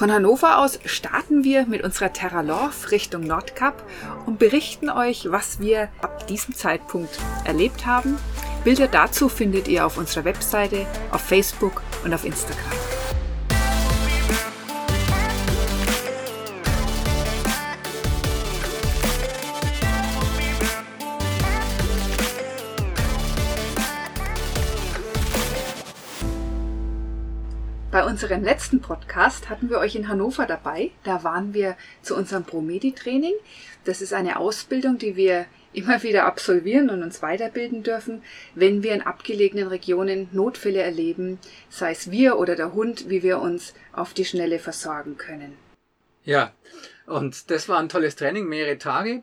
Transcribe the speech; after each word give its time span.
Von 0.00 0.10
Hannover 0.10 0.56
aus 0.56 0.78
starten 0.86 1.44
wir 1.44 1.66
mit 1.66 1.84
unserer 1.84 2.10
Terra 2.10 2.40
Lorf 2.40 2.90
Richtung 2.90 3.20
Nordkap 3.20 3.82
und 4.24 4.38
berichten 4.38 4.88
euch, 4.88 5.30
was 5.30 5.60
wir 5.60 5.90
ab 6.00 6.26
diesem 6.26 6.54
Zeitpunkt 6.54 7.18
erlebt 7.44 7.84
haben. 7.84 8.16
Bilder 8.64 8.88
dazu 8.88 9.28
findet 9.28 9.68
ihr 9.68 9.84
auf 9.84 9.98
unserer 9.98 10.24
Webseite, 10.24 10.86
auf 11.10 11.20
Facebook 11.20 11.82
und 12.02 12.14
auf 12.14 12.24
Instagram. 12.24 12.89
Unserem 28.10 28.42
letzten 28.42 28.80
Podcast 28.80 29.48
hatten 29.48 29.70
wir 29.70 29.78
euch 29.78 29.94
in 29.94 30.08
Hannover 30.08 30.44
dabei. 30.44 30.90
Da 31.04 31.22
waren 31.22 31.54
wir 31.54 31.76
zu 32.02 32.16
unserem 32.16 32.42
Promedi-Training. 32.42 33.34
Das 33.84 34.02
ist 34.02 34.12
eine 34.12 34.40
Ausbildung, 34.40 34.98
die 34.98 35.14
wir 35.14 35.46
immer 35.72 36.02
wieder 36.02 36.26
absolvieren 36.26 36.90
und 36.90 37.04
uns 37.04 37.22
weiterbilden 37.22 37.84
dürfen, 37.84 38.24
wenn 38.56 38.82
wir 38.82 38.94
in 38.94 39.02
abgelegenen 39.02 39.68
Regionen 39.68 40.28
Notfälle 40.32 40.82
erleben, 40.82 41.38
sei 41.68 41.92
es 41.92 42.10
wir 42.10 42.36
oder 42.36 42.56
der 42.56 42.72
Hund, 42.72 43.08
wie 43.08 43.22
wir 43.22 43.38
uns 43.38 43.74
auf 43.92 44.12
die 44.12 44.24
Schnelle 44.24 44.58
versorgen 44.58 45.16
können. 45.16 45.56
Ja, 46.24 46.52
und 47.06 47.48
das 47.52 47.68
war 47.68 47.78
ein 47.78 47.88
tolles 47.88 48.16
Training, 48.16 48.48
mehrere 48.48 48.78
Tage. 48.78 49.22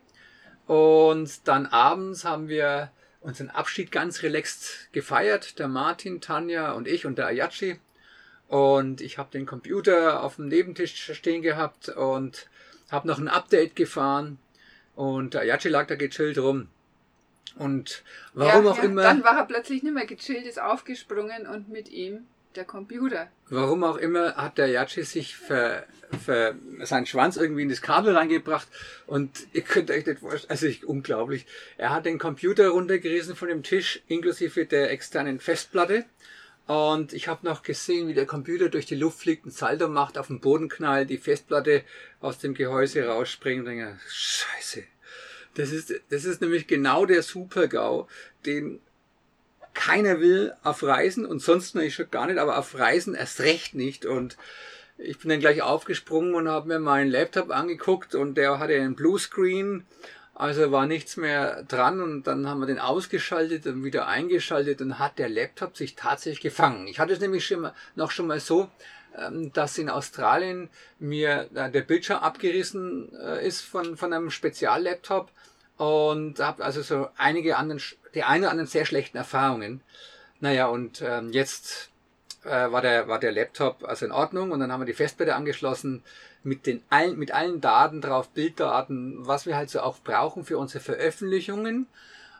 Und 0.66 1.45
dann 1.45 1.66
abends 1.66 2.23
haben 2.23 2.47
wir 2.47 2.91
unseren 3.19 3.49
Abschied 3.49 3.91
ganz 3.91 4.23
relaxed 4.23 4.88
gefeiert. 4.94 5.59
Der 5.59 5.67
Martin, 5.67 6.22
Tanja 6.22 6.72
und 6.72 6.88
ich 6.88 7.05
und 7.05 7.17
der 7.17 7.27
Ayachi. 7.27 7.81
Und 8.47 9.01
ich 9.01 9.17
habe 9.17 9.29
den 9.31 9.45
Computer 9.45 10.23
auf 10.23 10.37
dem 10.37 10.47
Nebentisch 10.47 11.11
stehen 11.13 11.41
gehabt 11.41 11.89
und 11.89 12.47
habe 12.89 13.08
noch 13.08 13.19
ein 13.19 13.27
Update 13.27 13.75
gefahren. 13.75 14.39
Und 14.95 15.33
der 15.33 15.41
Ayachi 15.41 15.69
lag 15.69 15.88
da 15.88 15.95
gechillt 15.95 16.38
rum. 16.38 16.69
Und 17.57 18.03
warum 18.33 18.66
ja, 18.66 18.72
auch 18.72 18.77
ja, 18.77 18.83
immer. 18.83 19.03
Dann 19.03 19.23
war 19.23 19.38
er 19.38 19.45
plötzlich 19.45 19.83
nicht 19.83 19.94
mehr 19.94 20.05
gechillt, 20.05 20.45
ist 20.45 20.61
aufgesprungen 20.61 21.47
und 21.47 21.69
mit 21.69 21.89
ihm 21.89 22.27
der 22.55 22.66
Computer. 22.66 23.30
Warum 23.49 23.83
auch 23.83 23.97
immer 23.97 24.35
hat 24.35 24.57
der 24.57 24.67
Yachi 24.67 25.03
sich 25.03 25.35
für, 25.35 25.85
für 26.23 26.55
seinen 26.83 27.05
Schwanz 27.05 27.38
irgendwie 27.38 27.61
in 27.61 27.69
das 27.69 27.81
Kabel 27.81 28.16
reingebracht 28.16 28.67
und 29.05 29.47
ihr 29.53 29.61
könnt 29.61 29.91
euch 29.91 30.05
nicht 30.05 30.19
vorstellen, 30.19 30.50
also 30.50 30.66
ich, 30.66 30.85
unglaublich. 30.85 31.45
Er 31.77 31.91
hat 31.91 32.05
den 32.05 32.17
Computer 32.17 32.69
runtergerissen 32.69 33.35
von 33.35 33.47
dem 33.47 33.63
Tisch 33.63 34.02
inklusive 34.07 34.66
der 34.66 34.91
externen 34.91 35.39
Festplatte 35.39 36.05
und 36.67 37.13
ich 37.13 37.29
habe 37.29 37.45
noch 37.45 37.63
gesehen, 37.63 38.09
wie 38.09 38.13
der 38.13 38.25
Computer 38.25 38.67
durch 38.67 38.85
die 38.85 38.95
Luft 38.95 39.19
fliegt, 39.19 39.45
ein 39.45 39.51
Salto 39.51 39.87
macht, 39.87 40.17
auf 40.17 40.27
den 40.27 40.41
Boden 40.41 40.67
knallt, 40.67 41.09
die 41.09 41.17
Festplatte 41.17 41.83
aus 42.19 42.39
dem 42.39 42.53
Gehäuse 42.53 43.05
rausspringt 43.05 43.61
und 43.61 43.65
denke, 43.65 43.97
scheiße. 44.09 44.83
Das 45.55 45.71
ist, 45.71 45.93
das 46.09 46.25
ist 46.25 46.41
nämlich 46.41 46.67
genau 46.67 47.05
der 47.05 47.23
Super-GAU, 47.23 48.07
den 48.45 48.81
keiner 49.73 50.19
will 50.19 50.53
auf 50.63 50.83
Reisen 50.83 51.25
und 51.25 51.39
sonst 51.39 51.73
natürlich 51.73 51.95
schon 51.95 52.11
gar 52.11 52.27
nicht, 52.27 52.38
aber 52.38 52.57
auf 52.57 52.77
Reisen 52.77 53.15
erst 53.15 53.39
recht 53.39 53.73
nicht. 53.73 54.05
Und 54.05 54.35
ich 54.97 55.19
bin 55.19 55.29
dann 55.29 55.39
gleich 55.39 55.61
aufgesprungen 55.61 56.35
und 56.35 56.49
habe 56.49 56.67
mir 56.67 56.79
meinen 56.79 57.09
Laptop 57.09 57.51
angeguckt 57.51 58.13
und 58.13 58.35
der 58.35 58.59
hatte 58.59 58.73
einen 58.73 58.95
Bluescreen 58.95 59.85
also 60.39 60.71
war 60.71 60.85
nichts 60.85 61.17
mehr 61.17 61.63
dran 61.63 61.99
und 61.99 62.27
dann 62.27 62.47
haben 62.47 62.59
wir 62.59 62.67
den 62.67 62.77
ausgeschaltet 62.77 63.66
und 63.66 63.83
wieder 63.83 64.07
eingeschaltet 64.07 64.81
und 64.81 64.99
hat 64.99 65.17
der 65.17 65.29
Laptop 65.29 65.75
sich 65.75 65.95
tatsächlich 65.95 66.41
gefangen. 66.41 66.88
Ich 66.88 66.99
hatte 66.99 67.13
es 67.13 67.19
nämlich 67.19 67.47
schon 67.47 67.61
mal, 67.61 67.73
noch 67.95 68.11
schon 68.11 68.27
mal 68.27 68.39
so, 68.39 68.69
ähm, 69.17 69.52
dass 69.53 69.79
in 69.79 69.89
Australien 69.89 70.69
mir 70.99 71.49
äh, 71.55 71.71
der 71.71 71.81
Bildschirm 71.81 72.19
abgerissen 72.19 73.09
äh, 73.19 73.47
ist 73.47 73.61
von, 73.61 73.97
von 73.97 74.13
einem 74.13 74.29
Speziallaptop 74.29 75.31
und 75.77 76.39
habe 76.39 76.63
also 76.63 76.83
so 76.83 77.09
einige 77.17 77.57
anderen, 77.57 77.81
die 78.13 78.22
eine 78.22 78.41
oder 78.41 78.51
anderen 78.51 78.67
sehr 78.67 78.85
schlechten 78.85 79.17
Erfahrungen. 79.17 79.81
Naja, 80.39 80.67
und 80.67 81.01
ähm, 81.01 81.31
jetzt 81.31 81.89
äh, 82.44 82.72
war, 82.72 82.83
der, 82.83 83.07
war 83.07 83.19
der 83.19 83.31
Laptop 83.31 83.83
also 83.83 84.06
in 84.06 84.12
Ordnung 84.12 84.51
und 84.51 84.59
dann 84.59 84.72
haben 84.72 84.81
wir 84.81 84.85
die 84.85 84.94
Festplatte 84.94 85.33
angeschlossen 85.33 86.03
mit, 86.44 86.66
den, 86.66 86.81
allen, 86.90 87.18
mit 87.18 87.31
allen 87.31 87.62
Daten 87.62 88.02
drauf, 88.02 88.30
Bilddaten, 88.30 89.25
was 89.28 89.46
wir 89.46 89.56
halt 89.56 89.70
so 89.70 89.81
auch 89.81 90.00
brauchen 90.00 90.46
für 90.46 90.58
unsere 90.58 90.84
Veröffentlichungen. 90.84 91.88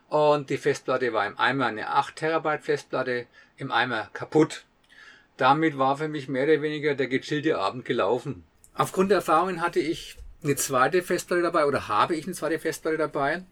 Und 0.10 0.50
die 0.50 0.58
Festplatte 0.58 1.12
war 1.14 1.28
im 1.28 1.38
Eimer 1.38 1.66
eine 1.66 1.90
8 1.90 2.16
Terabyte 2.16 2.64
Festplatte 2.64 3.26
im 3.58 3.72
Eimer 3.72 4.10
kaputt. 4.14 4.64
Damit 5.36 5.78
war 5.78 5.98
für 5.98 6.08
mich 6.08 6.28
mehr 6.28 6.46
oder 6.46 6.62
weniger 6.62 6.96
der 6.96 7.08
gechillte 7.08 7.60
Abend 7.60 7.86
gelaufen. 7.86 8.44
Aufgrund 8.74 9.12
der 9.12 9.18
Erfahrungen 9.18 9.62
hatte 9.62 9.80
ich 9.80 10.18
eine 10.44 10.56
zweite 10.56 11.02
Festplatte 11.02 11.44
dabei 11.44 11.66
oder 11.66 11.88
habe 11.88 12.16
ich 12.16 12.26
eine 12.26 12.36
zweite 12.36 12.60
Festplatte 12.60 12.98
dabei. 12.98 13.44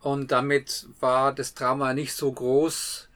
Und 0.00 0.30
damit 0.30 0.86
war 1.00 1.32
das 1.32 1.54
Trauma 1.54 1.92
nicht 1.92 2.14
so 2.14 2.30
groß 2.30 3.08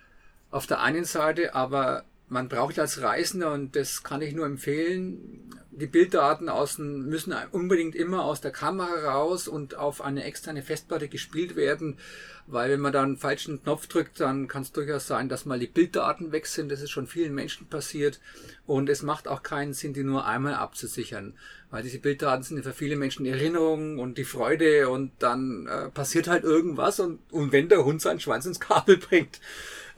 auf 0.50 0.66
der 0.66 0.80
einen 0.80 1.04
Seite, 1.04 1.54
aber 1.54 2.04
man 2.30 2.48
braucht 2.48 2.78
als 2.78 3.02
Reisender, 3.02 3.52
und 3.52 3.76
das 3.76 4.02
kann 4.02 4.22
ich 4.22 4.34
nur 4.34 4.46
empfehlen, 4.46 5.50
die 5.72 5.86
Bilddaten 5.86 6.48
außen 6.48 7.08
müssen 7.08 7.34
unbedingt 7.52 7.94
immer 7.94 8.24
aus 8.24 8.40
der 8.40 8.50
Kamera 8.50 9.12
raus 9.12 9.48
und 9.48 9.76
auf 9.76 10.00
eine 10.00 10.24
externe 10.24 10.62
Festplatte 10.62 11.08
gespielt 11.08 11.56
werden, 11.56 11.98
weil 12.46 12.70
wenn 12.70 12.80
man 12.80 12.92
da 12.92 13.02
einen 13.02 13.16
falschen 13.16 13.62
Knopf 13.62 13.86
drückt, 13.86 14.20
dann 14.20 14.48
kann 14.48 14.62
es 14.62 14.72
durchaus 14.72 15.06
sein, 15.06 15.28
dass 15.28 15.46
mal 15.46 15.58
die 15.58 15.68
Bilddaten 15.68 16.32
weg 16.32 16.46
sind. 16.46 16.70
Das 16.70 16.82
ist 16.82 16.90
schon 16.90 17.06
vielen 17.06 17.34
Menschen 17.34 17.68
passiert 17.68 18.20
und 18.66 18.88
es 18.90 19.02
macht 19.02 19.28
auch 19.28 19.42
keinen 19.42 19.72
Sinn, 19.72 19.94
die 19.94 20.02
nur 20.02 20.26
einmal 20.26 20.54
abzusichern, 20.54 21.34
weil 21.70 21.82
diese 21.82 22.00
Bilddaten 22.00 22.42
sind 22.42 22.62
für 22.62 22.72
viele 22.72 22.96
Menschen 22.96 23.24
Erinnerungen 23.24 23.98
und 23.98 24.18
die 24.18 24.24
Freude 24.24 24.88
und 24.88 25.12
dann 25.20 25.66
äh, 25.66 25.88
passiert 25.88 26.28
halt 26.28 26.44
irgendwas 26.44 27.00
und, 27.00 27.20
und 27.30 27.52
wenn 27.52 27.68
der 27.68 27.84
Hund 27.84 28.02
seinen 28.02 28.20
Schwanz 28.20 28.44
ins 28.44 28.60
Kabel 28.60 28.96
bringt, 28.98 29.40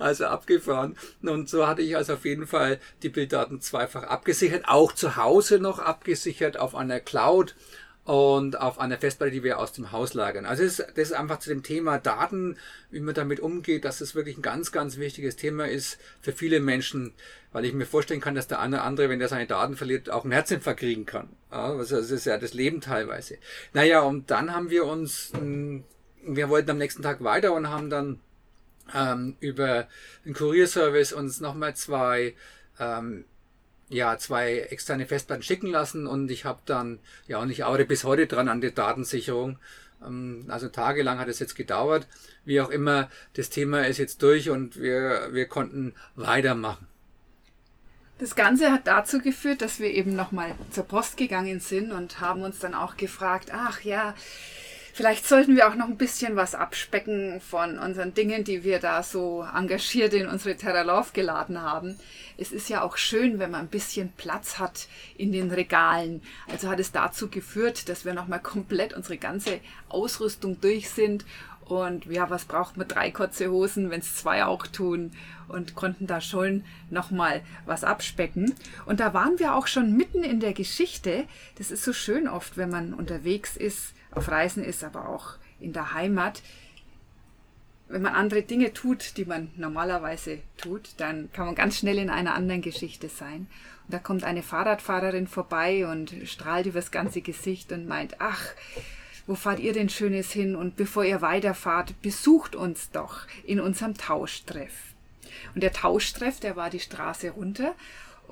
also 0.02 0.26
abgefahren. 0.26 0.96
Und 1.22 1.48
so 1.48 1.66
hatte 1.66 1.82
ich 1.82 1.96
also 1.96 2.14
auf 2.14 2.24
jeden 2.24 2.46
Fall 2.46 2.78
die 3.02 3.08
Bilddaten 3.08 3.60
zweifach 3.60 4.04
abgesichert, 4.04 4.64
auch 4.66 4.92
zu 4.92 5.16
Hause 5.16 5.58
noch 5.58 5.78
abgesichert 5.78 6.58
auf 6.58 6.74
einer 6.74 7.00
Cloud 7.00 7.54
und 8.04 8.60
auf 8.60 8.80
einer 8.80 8.98
Festplatte, 8.98 9.30
die 9.32 9.44
wir 9.44 9.58
aus 9.58 9.72
dem 9.72 9.92
Haus 9.92 10.14
lagern. 10.14 10.44
Also 10.44 10.64
das 10.64 10.80
ist, 10.80 11.12
einfach 11.12 11.38
zu 11.38 11.50
dem 11.50 11.62
Thema 11.62 11.98
Daten, 11.98 12.56
wie 12.90 13.00
man 13.00 13.14
damit 13.14 13.38
umgeht, 13.38 13.84
dass 13.84 14.00
es 14.00 14.14
wirklich 14.14 14.36
ein 14.36 14.42
ganz, 14.42 14.72
ganz 14.72 14.96
wichtiges 14.96 15.36
Thema 15.36 15.68
ist 15.68 15.98
für 16.20 16.32
viele 16.32 16.58
Menschen, 16.58 17.12
weil 17.52 17.64
ich 17.64 17.72
mir 17.72 17.86
vorstellen 17.86 18.20
kann, 18.20 18.34
dass 18.34 18.48
der 18.48 18.58
eine 18.58 18.76
oder 18.76 18.84
andere, 18.84 19.08
wenn 19.08 19.20
er 19.20 19.28
seine 19.28 19.46
Daten 19.46 19.76
verliert, 19.76 20.10
auch 20.10 20.24
einen 20.24 20.32
Herzinfarkt 20.32 20.80
kriegen 20.80 21.06
kann. 21.06 21.28
Also 21.50 21.96
das 21.96 22.10
ist 22.10 22.24
ja 22.24 22.38
das 22.38 22.54
Leben 22.54 22.80
teilweise. 22.80 23.38
Naja, 23.72 24.00
und 24.00 24.30
dann 24.32 24.52
haben 24.52 24.70
wir 24.70 24.84
uns, 24.84 25.30
hm, 25.36 25.84
wir 26.24 26.48
wollten 26.48 26.70
am 26.70 26.78
nächsten 26.78 27.02
Tag 27.02 27.22
weiter 27.22 27.52
und 27.52 27.70
haben 27.70 27.88
dann 27.88 28.18
ähm, 28.94 29.36
über 29.40 29.88
den 30.24 30.34
Kurierservice 30.34 31.12
uns 31.12 31.40
nochmal 31.40 31.74
zwei 31.74 32.34
ähm, 32.78 33.24
ja, 33.92 34.16
zwei 34.16 34.58
externe 34.58 35.06
Festplatten 35.06 35.42
schicken 35.42 35.68
lassen 35.68 36.06
und 36.06 36.30
ich 36.30 36.46
habe 36.46 36.60
dann, 36.64 36.98
ja, 37.28 37.38
und 37.38 37.50
ich 37.50 37.64
arbeite 37.64 37.84
bis 37.84 38.04
heute 38.04 38.26
dran 38.26 38.48
an 38.48 38.62
der 38.62 38.70
Datensicherung. 38.70 39.58
Ähm, 40.04 40.46
also 40.48 40.68
tagelang 40.68 41.18
hat 41.18 41.28
es 41.28 41.38
jetzt 41.38 41.54
gedauert. 41.54 42.06
Wie 42.44 42.60
auch 42.60 42.70
immer, 42.70 43.10
das 43.34 43.50
Thema 43.50 43.86
ist 43.86 43.98
jetzt 43.98 44.22
durch 44.22 44.48
und 44.50 44.80
wir, 44.80 45.28
wir 45.32 45.46
konnten 45.46 45.94
weitermachen. 46.16 46.86
Das 48.18 48.34
Ganze 48.34 48.70
hat 48.70 48.86
dazu 48.86 49.18
geführt, 49.18 49.62
dass 49.62 49.80
wir 49.80 49.90
eben 49.90 50.14
nochmal 50.14 50.54
zur 50.70 50.84
Post 50.84 51.16
gegangen 51.16 51.60
sind 51.60 51.92
und 51.92 52.20
haben 52.20 52.42
uns 52.42 52.60
dann 52.60 52.74
auch 52.74 52.96
gefragt, 52.96 53.50
ach 53.52 53.80
ja, 53.82 54.14
Vielleicht 54.94 55.26
sollten 55.26 55.56
wir 55.56 55.68
auch 55.68 55.74
noch 55.74 55.86
ein 55.86 55.96
bisschen 55.96 56.36
was 56.36 56.54
abspecken 56.54 57.40
von 57.40 57.78
unseren 57.78 58.12
Dingen, 58.12 58.44
die 58.44 58.62
wir 58.62 58.78
da 58.78 59.02
so 59.02 59.42
engagiert 59.42 60.12
in 60.12 60.28
unsere 60.28 60.54
Terra 60.56 60.82
Love 60.82 61.10
geladen 61.14 61.62
haben. 61.62 61.98
Es 62.36 62.52
ist 62.52 62.68
ja 62.68 62.82
auch 62.82 62.98
schön, 62.98 63.38
wenn 63.38 63.50
man 63.50 63.62
ein 63.62 63.68
bisschen 63.68 64.12
Platz 64.18 64.58
hat 64.58 64.88
in 65.16 65.32
den 65.32 65.50
Regalen. 65.50 66.22
Also 66.50 66.68
hat 66.68 66.78
es 66.78 66.92
dazu 66.92 67.28
geführt, 67.28 67.88
dass 67.88 68.04
wir 68.04 68.12
nochmal 68.12 68.40
komplett 68.40 68.92
unsere 68.92 69.16
ganze 69.16 69.60
Ausrüstung 69.88 70.60
durch 70.60 70.90
sind 70.90 71.24
und 71.64 72.04
ja, 72.06 72.28
was 72.28 72.44
braucht 72.44 72.76
man 72.76 72.86
drei 72.86 73.10
kurze 73.10 73.50
Hosen, 73.50 73.88
wenn 73.88 74.00
es 74.00 74.16
zwei 74.16 74.44
auch 74.44 74.66
tun? 74.66 75.12
Und 75.48 75.74
konnten 75.74 76.06
da 76.06 76.20
schon 76.20 76.64
nochmal 76.90 77.40
was 77.64 77.84
abspecken. 77.84 78.54
Und 78.84 79.00
da 79.00 79.14
waren 79.14 79.38
wir 79.38 79.54
auch 79.54 79.66
schon 79.66 79.96
mitten 79.96 80.22
in 80.22 80.40
der 80.40 80.52
Geschichte. 80.52 81.24
Das 81.56 81.70
ist 81.70 81.84
so 81.84 81.92
schön 81.92 82.28
oft, 82.28 82.56
wenn 82.56 82.68
man 82.68 82.92
unterwegs 82.92 83.56
ist 83.56 83.94
auf 84.14 84.28
Reisen 84.28 84.64
ist, 84.64 84.84
aber 84.84 85.08
auch 85.08 85.34
in 85.60 85.72
der 85.72 85.94
Heimat. 85.94 86.42
Wenn 87.88 88.02
man 88.02 88.14
andere 88.14 88.42
Dinge 88.42 88.72
tut, 88.72 89.16
die 89.16 89.24
man 89.24 89.50
normalerweise 89.56 90.38
tut, 90.56 90.90
dann 90.96 91.30
kann 91.32 91.46
man 91.46 91.54
ganz 91.54 91.78
schnell 91.78 91.98
in 91.98 92.10
einer 92.10 92.34
anderen 92.34 92.62
Geschichte 92.62 93.08
sein. 93.08 93.48
Und 93.86 93.94
da 93.94 93.98
kommt 93.98 94.24
eine 94.24 94.42
Fahrradfahrerin 94.42 95.26
vorbei 95.26 95.86
und 95.86 96.14
strahlt 96.24 96.66
übers 96.66 96.90
ganze 96.90 97.20
Gesicht 97.20 97.72
und 97.72 97.86
meint, 97.86 98.16
ach, 98.20 98.40
wo 99.26 99.34
fahrt 99.34 99.60
ihr 99.60 99.72
denn 99.72 99.88
Schönes 99.88 100.32
hin? 100.32 100.56
Und 100.56 100.76
bevor 100.76 101.04
ihr 101.04 101.20
weiterfahrt, 101.20 102.00
besucht 102.02 102.56
uns 102.56 102.90
doch 102.90 103.26
in 103.44 103.60
unserem 103.60 103.94
Tauschtreff. 103.94 104.72
Und 105.54 105.62
der 105.62 105.72
Tauschtreff, 105.72 106.40
der 106.40 106.56
war 106.56 106.70
die 106.70 106.80
Straße 106.80 107.30
runter 107.30 107.74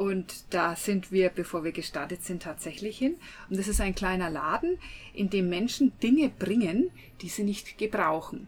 Und 0.01 0.45
da 0.49 0.77
sind 0.77 1.13
wir, 1.13 1.29
bevor 1.29 1.63
wir 1.63 1.73
gestartet 1.73 2.25
sind, 2.25 2.43
tatsächlich 2.43 2.97
hin. 2.97 3.17
Und 3.51 3.59
das 3.59 3.69
ist 3.69 3.83
ein 3.83 3.95
kleiner 3.95 4.31
Laden, 4.31 4.79
in 5.13 5.29
dem 5.29 5.51
Menschen 5.51 5.93
Dinge 6.03 6.31
bringen, 6.31 6.91
die 7.21 7.29
sie 7.29 7.45
nicht 7.45 7.77
gebrauchen. 7.77 8.47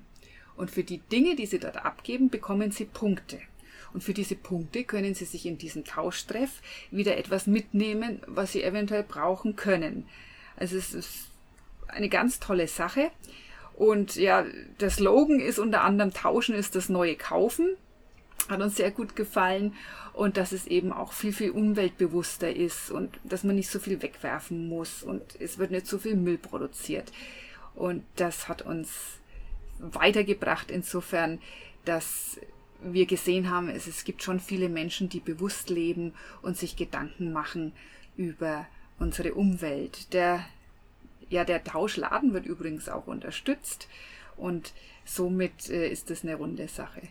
Und 0.57 0.71
für 0.71 0.83
die 0.83 1.01
Dinge, 1.13 1.37
die 1.37 1.45
sie 1.45 1.59
dort 1.59 1.77
abgeben, 1.85 2.31
bekommen 2.31 2.71
sie 2.71 2.87
Punkte. 2.87 3.39
Und 3.93 4.03
für 4.03 4.15
diese 4.15 4.35
Punkte 4.35 4.85
können 4.85 5.13
sie 5.13 5.27
sich 5.27 5.45
in 5.45 5.59
diesem 5.59 5.85
Tauschtreff 5.85 6.63
wieder 6.91 7.19
etwas 7.19 7.47
mitnehmen, 7.47 8.23
was 8.27 8.53
sie 8.53 8.63
eventuell 8.63 9.03
brauchen 9.03 9.55
können. 9.55 10.09
Also 10.57 10.79
es 10.79 10.95
ist 10.95 11.29
eine 11.87 12.09
ganz 12.09 12.41
tolle 12.41 12.67
Sache. 12.67 13.11
Und 13.75 14.17
ja, 14.17 14.47
der 14.81 14.89
Slogan 14.89 15.39
ist 15.39 15.59
unter 15.59 15.83
anderem 15.83 16.15
Tauschen 16.15 16.55
ist 16.55 16.77
das 16.77 16.89
neue 16.89 17.15
Kaufen. 17.15 17.77
Hat 18.49 18.61
uns 18.61 18.77
sehr 18.77 18.91
gut 18.91 19.17
gefallen. 19.17 19.75
Und 20.13 20.37
dass 20.37 20.53
es 20.53 20.67
eben 20.67 20.93
auch 20.93 21.13
viel, 21.13 21.33
viel 21.33 21.51
umweltbewusster 21.51 22.55
ist 22.55 22.91
und 22.91 23.19
dass 23.25 23.45
man 23.45 23.57
nicht 23.57 23.71
so 23.71 23.79
viel 23.79 24.03
wegwerfen 24.03 24.69
muss 24.69 25.03
und 25.03 25.23
es 25.41 25.57
wird 25.57 25.71
nicht 25.71 25.87
so 25.87 25.99
viel 25.99 26.17
Müll 26.17 26.37
produziert. 26.37 27.11
Und 27.75 28.05
das 28.17 28.47
hat 28.47 28.61
uns 28.61 28.91
weitergebracht 29.79 30.71
insofern, 30.71 31.41
dass 31.87 32.39
wir 32.83 33.07
gesehen 33.07 33.49
haben, 33.49 33.71
es, 33.71 33.87
es 33.87 34.05
gibt 34.05 34.23
schon 34.23 34.39
viele 34.39 34.69
Menschen, 34.69 35.09
die 35.09 35.21
bewusst 35.21 35.71
leben 35.71 36.13
und 36.43 36.59
sich 36.59 36.77
Gedanken 36.77 37.33
machen 37.33 37.73
über 38.17 38.67
unsere 38.99 39.33
Umwelt. 39.33 40.13
Der 40.13 40.45
ja, 41.33 41.45
der 41.45 41.65
Tauschladen 41.65 42.35
wird 42.35 42.45
übrigens 42.45 42.89
auch 42.89 43.07
unterstützt 43.07 43.89
und 44.37 44.75
somit 45.05 45.71
äh, 45.71 45.89
ist 45.89 46.11
das 46.11 46.23
eine 46.23 46.35
runde 46.35 46.69
Sache. 46.69 47.03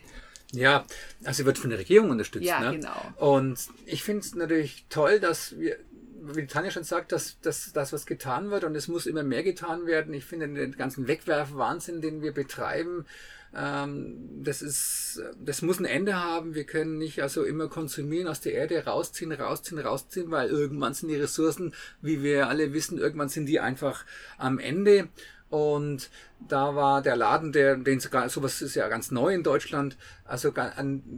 Ja, 0.52 0.84
also 1.24 1.44
wird 1.44 1.58
von 1.58 1.70
der 1.70 1.78
Regierung 1.78 2.10
unterstützt. 2.10 2.44
Ja, 2.44 2.60
ne? 2.60 2.78
genau. 2.78 3.14
Und 3.16 3.58
ich 3.86 4.02
finde 4.02 4.20
es 4.20 4.34
natürlich 4.34 4.86
toll, 4.90 5.18
dass 5.18 5.58
wir, 5.58 5.78
wie 6.22 6.46
Tanja 6.46 6.70
schon 6.70 6.84
sagt, 6.84 7.12
dass, 7.12 7.40
dass 7.40 7.72
das 7.72 7.92
was 7.92 8.06
getan 8.06 8.50
wird 8.50 8.64
und 8.64 8.76
es 8.76 8.86
muss 8.86 9.06
immer 9.06 9.22
mehr 9.22 9.42
getan 9.42 9.86
werden. 9.86 10.12
Ich 10.14 10.24
finde 10.24 10.48
den 10.48 10.76
ganzen 10.76 11.08
Wegwerfwahnsinn, 11.08 12.00
den 12.00 12.22
wir 12.22 12.32
betreiben, 12.32 13.06
ähm, 13.54 14.42
das 14.42 14.62
ist, 14.62 15.22
das 15.38 15.62
muss 15.62 15.78
ein 15.78 15.84
Ende 15.84 16.16
haben. 16.16 16.54
Wir 16.54 16.64
können 16.64 16.98
nicht 16.98 17.20
also 17.20 17.44
immer 17.44 17.68
konsumieren, 17.68 18.28
aus 18.28 18.40
der 18.40 18.54
Erde 18.54 18.84
rausziehen, 18.84 19.32
rausziehen, 19.32 19.78
rausziehen, 19.78 20.30
weil 20.30 20.48
irgendwann 20.48 20.94
sind 20.94 21.08
die 21.08 21.16
Ressourcen, 21.16 21.74
wie 22.00 22.22
wir 22.22 22.48
alle 22.48 22.72
wissen, 22.72 22.98
irgendwann 22.98 23.28
sind 23.28 23.46
die 23.46 23.60
einfach 23.60 24.04
am 24.38 24.58
Ende. 24.58 25.08
Und 25.52 26.08
da 26.48 26.74
war 26.74 27.02
der 27.02 27.14
Laden, 27.14 27.52
der, 27.52 27.76
den 27.76 28.00
sogar, 28.00 28.26
sowas 28.30 28.62
ist 28.62 28.74
ja 28.74 28.88
ganz 28.88 29.10
neu 29.10 29.34
in 29.34 29.42
Deutschland, 29.42 29.98
also 30.24 30.50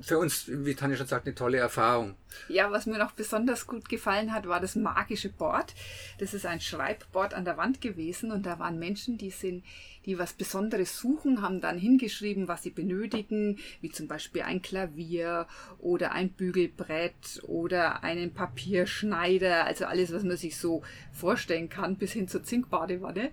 für 0.01 0.19
uns, 0.19 0.47
wie 0.49 0.75
Tanja 0.75 0.97
schon 0.97 1.07
sagt, 1.07 1.27
eine 1.27 1.37
tolle 1.37 1.59
Erfahrung. 1.59 2.17
Ja, 2.49 2.73
was 2.73 2.87
mir 2.87 2.99
noch 2.99 3.13
besonders 3.13 3.69
gut 3.69 3.89
gefallen 3.89 4.33
hat, 4.33 4.49
war 4.49 4.59
das 4.59 4.75
magische 4.75 5.29
Board. 5.29 5.73
Das 6.19 6.35
ist 6.35 6.47
ein 6.47 6.61
Schreibboard 6.61 7.33
an 7.33 7.45
der 7.45 7.57
Wand 7.57 7.81
gewesen 7.81 8.33
und 8.33 8.45
da 8.45 8.59
waren 8.59 8.81
Menschen, 8.81 9.19
die 9.19 9.31
sind, 9.31 9.65
die 10.05 10.19
was 10.19 10.33
Besonderes 10.33 10.99
suchen, 10.99 11.41
haben 11.41 11.61
dann 11.61 11.79
hingeschrieben, 11.79 12.49
was 12.49 12.65
sie 12.65 12.71
benötigen, 12.71 13.61
wie 13.81 13.93
zum 13.93 14.09
Beispiel 14.09 14.43
ein 14.43 14.63
Klavier 14.63 15.47
oder 15.79 16.11
ein 16.11 16.31
Bügelbrett 16.31 17.41
oder 17.45 18.03
einen 18.03 18.35
Papierschneider, 18.35 19.65
also 19.65 19.85
alles, 19.85 20.13
was 20.13 20.25
man 20.25 20.37
sich 20.37 20.57
so 20.59 20.83
vorstellen 21.13 21.69
kann, 21.69 21.99
bis 21.99 22.11
hin 22.11 22.27
zur 22.27 22.43
Zinkbadewanne. 22.43 23.31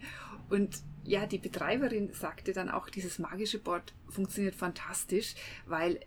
Und 0.51 0.83
ja, 1.03 1.25
die 1.25 1.37
Betreiberin 1.37 2.13
sagte 2.13 2.53
dann 2.53 2.69
auch, 2.69 2.89
dieses 2.89 3.19
magische 3.19 3.59
Board 3.59 3.93
funktioniert 4.09 4.55
fantastisch, 4.55 5.35
weil 5.65 5.99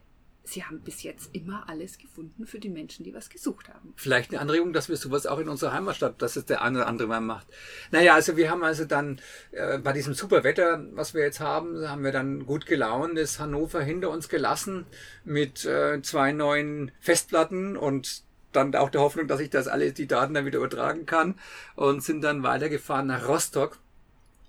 sie 0.44 0.64
haben 0.64 0.81
bis 0.81 1.02
jetzt 1.02 1.35
immer 1.35 1.69
alles 1.69 1.99
gefunden 1.99 2.46
für 2.46 2.58
die 2.58 2.69
Menschen, 2.69 3.05
die 3.05 3.14
was 3.14 3.31
gesucht 3.31 3.69
haben. 3.69 3.94
Vielleicht 3.96 4.31
eine 4.31 4.41
Anregung, 4.41 4.73
dass 4.73 4.88
wir 4.88 4.96
sowas 4.96 5.26
auch 5.26 5.38
in 5.38 5.49
unserer 5.49 5.73
Heimatstadt, 5.73 6.20
dass 6.20 6.37
es 6.37 6.44
der 6.44 6.62
eine 6.62 6.79
oder 6.79 6.87
andere 6.87 7.08
mal 7.08 7.20
macht. 7.20 7.46
Naja, 7.91 8.14
also 8.14 8.37
wir 8.37 8.50
haben 8.50 8.62
also 8.62 8.85
dann 8.85 9.20
äh, 9.52 9.79
bei 9.79 9.93
diesem 9.93 10.14
super 10.14 10.44
Wetter, 10.44 10.85
was 10.93 11.14
wir 11.14 11.23
jetzt 11.23 11.41
haben, 11.41 11.88
haben 11.88 12.05
wir 12.05 12.12
dann 12.12 12.46
gut 12.46 12.67
gelaunt, 12.67 13.19
ist 13.19 13.41
Hannover 13.41 13.82
hinter 13.82 14.11
uns 14.11 14.29
gelassen 14.29 14.87
mit 15.25 15.64
äh, 15.64 16.02
zwei 16.02 16.32
neuen 16.32 16.93
Festplatten 17.00 17.76
und 17.76 18.23
dann 18.52 18.75
auch 18.76 18.91
der 18.91 19.00
Hoffnung, 19.00 19.26
dass 19.26 19.41
ich 19.41 19.50
das 19.50 19.67
alle 19.67 19.93
die 19.93 20.06
Daten 20.06 20.35
dann 20.35 20.46
wieder 20.46 20.58
übertragen 20.58 21.06
kann 21.06 21.35
und 21.75 22.02
sind 22.02 22.23
dann 22.23 22.43
weitergefahren 22.43 23.06
nach 23.06 23.26
Rostock 23.26 23.79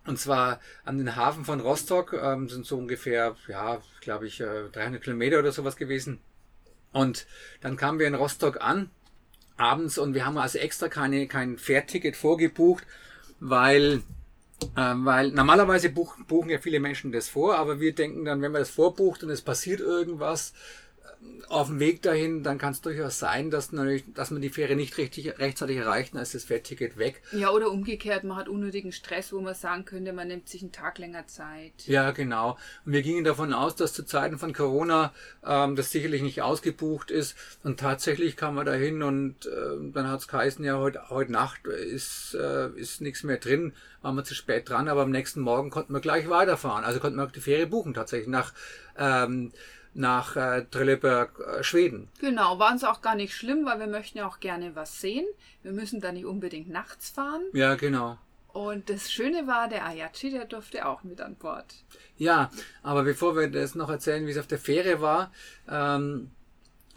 und 0.06 0.20
zwar 0.20 0.60
an 0.84 0.98
den 0.98 1.16
Hafen 1.16 1.46
von 1.46 1.60
Rostock, 1.60 2.14
ähm, 2.14 2.50
sind 2.50 2.66
so 2.66 2.78
ungefähr, 2.78 3.36
ja, 3.48 3.82
glaube 4.02 4.28
ich, 4.28 4.40
äh, 4.42 4.70
300 4.72 5.02
Kilometer 5.02 5.40
oder 5.40 5.52
sowas 5.52 5.76
gewesen. 5.76 6.20
Und 6.92 7.28
dann 7.62 7.76
kamen 7.76 8.00
wir 8.00 8.08
in 8.08 8.16
Rostock 8.16 8.62
an, 8.62 8.90
abends, 9.58 9.98
und 9.98 10.14
wir 10.14 10.26
haben 10.26 10.38
also 10.38 10.60
extra 10.60 10.90
keine, 10.90 11.28
kein 11.28 11.58
Fährticket 11.58 12.16
vorgebucht, 12.16 12.86
weil, 13.40 14.04
äh, 14.76 14.94
weil 14.96 15.32
normalerweise 15.32 15.90
buch, 15.90 16.18
buchen 16.28 16.50
ja 16.50 16.60
viele 16.60 16.80
Menschen 16.80 17.12
das 17.12 17.28
vor, 17.28 17.58
aber 17.58 17.80
wir 17.80 17.94
denken 17.94 18.26
dann, 18.26 18.42
wenn 18.42 18.52
man 18.52 18.62
das 18.62 18.70
vorbucht 18.70 19.24
und 19.24 19.30
es 19.30 19.42
passiert 19.42 19.80
irgendwas, 19.80 20.54
auf 21.50 21.68
dem 21.68 21.80
Weg 21.80 22.02
dahin, 22.02 22.44
dann 22.44 22.58
kann 22.58 22.74
es 22.74 22.82
durchaus 22.82 23.20
sein, 23.20 23.52
dass, 23.52 23.70
dass 24.14 24.32
man 24.32 24.42
die 24.42 24.50
Fähre 24.50 24.76
nicht 24.76 24.98
richtig, 24.98 25.40
rechtzeitig 25.40 25.78
erreicht, 25.78 26.14
dann 26.14 26.22
ist 26.22 26.34
das 26.34 26.44
Fährticket 26.44 26.98
weg. 26.98 27.22
Ja, 27.32 27.52
oder 27.52 27.72
umgekehrt, 27.72 28.24
man 28.24 28.38
hat 28.38 28.50
unnötigen 28.50 28.92
Stress, 28.92 29.32
wo 29.32 29.40
man 29.42 29.54
sagen 29.54 29.86
könnte, 29.86 30.14
man 30.14 30.28
nimmt 30.28 30.50
sich 30.50 30.62
einen 30.62 30.72
Tag 30.72 30.98
länger 30.98 31.28
Zeit. 31.28 31.74
Ja, 31.86 32.12
genau. 32.12 32.58
Und 32.86 32.94
wir 32.94 33.02
gingen 33.02 33.24
davon 33.24 33.54
aus, 33.54 33.76
dass 33.76 33.94
zu 33.94 34.06
Zeiten 34.06 34.38
von 34.38 34.54
Corona 34.54 35.14
ähm, 35.46 35.76
das 35.76 35.92
sicherlich 35.92 36.22
nicht 36.22 36.42
ausgebucht 36.42 37.12
ist. 37.12 37.36
Und 37.64 37.80
tatsächlich 37.80 38.36
kam 38.38 38.56
man 38.56 38.66
dahin 38.66 39.04
und 39.04 39.46
äh, 39.46 39.92
dann 39.94 40.10
hat 40.10 40.22
es 40.22 40.28
geheißen, 40.28 40.64
ja, 40.66 40.78
heute, 40.78 41.10
heute 41.10 41.32
Nacht 41.32 41.68
ist, 41.68 42.36
äh, 42.36 42.70
ist 42.76 43.02
nichts 43.02 43.24
mehr 43.24 43.38
drin, 43.38 43.74
waren 44.02 44.16
wir 44.16 44.24
zu 44.24 44.36
spät 44.36 44.70
dran, 44.70 44.88
aber 44.88 45.04
am 45.04 45.12
nächsten 45.12 45.42
Morgen 45.42 45.70
konnten 45.70 45.94
wir 45.94 46.00
gleich 46.00 46.30
weiterfahren. 46.30 46.84
Also 46.84 47.00
konnten 47.00 47.18
wir 47.18 47.26
auch 47.26 47.32
die 47.32 47.40
Fähre 47.40 47.68
buchen 47.68 47.94
tatsächlich 47.94 48.30
nach 48.30 48.54
ähm, 48.98 49.52
nach 49.96 50.36
äh, 50.36 50.66
Trelleborg, 50.70 51.40
äh, 51.40 51.64
Schweden. 51.64 52.10
Genau, 52.20 52.60
war 52.60 52.72
uns 52.72 52.84
auch 52.84 53.02
gar 53.02 53.16
nicht 53.16 53.34
schlimm, 53.34 53.66
weil 53.66 53.80
wir 53.80 53.88
möchten 53.88 54.18
ja 54.20 54.28
auch 54.28 54.40
gerne 54.40 54.76
was 54.76 55.02
sehen. 55.02 55.26
Wir 55.64 55.72
müssen 55.72 56.02
da 56.02 56.12
nicht 56.12 56.26
unbedingt 56.26 56.70
nachts 56.70 57.10
fahren. 57.10 57.42
Ja, 57.54 57.76
genau. 57.76 58.18
Und 58.50 58.90
das 58.90 59.12
Schöne 59.12 59.48
war, 59.48 59.68
der 59.68 59.86
Ayachi, 59.86 60.30
der 60.32 60.46
durfte 60.46 60.86
auch 60.86 61.04
mit 61.04 61.20
an 61.20 61.36
Bord. 61.36 61.66
Ja, 62.18 62.52
aber 62.84 63.04
bevor 63.04 63.36
wir 63.36 63.50
das 63.50 63.76
noch 63.76 63.90
erzählen, 63.90 64.26
wie 64.28 64.32
es 64.32 64.38
auf 64.38 64.48
der 64.48 64.60
Fähre 64.60 65.02
war, 65.02 65.32
ähm, 65.70 66.32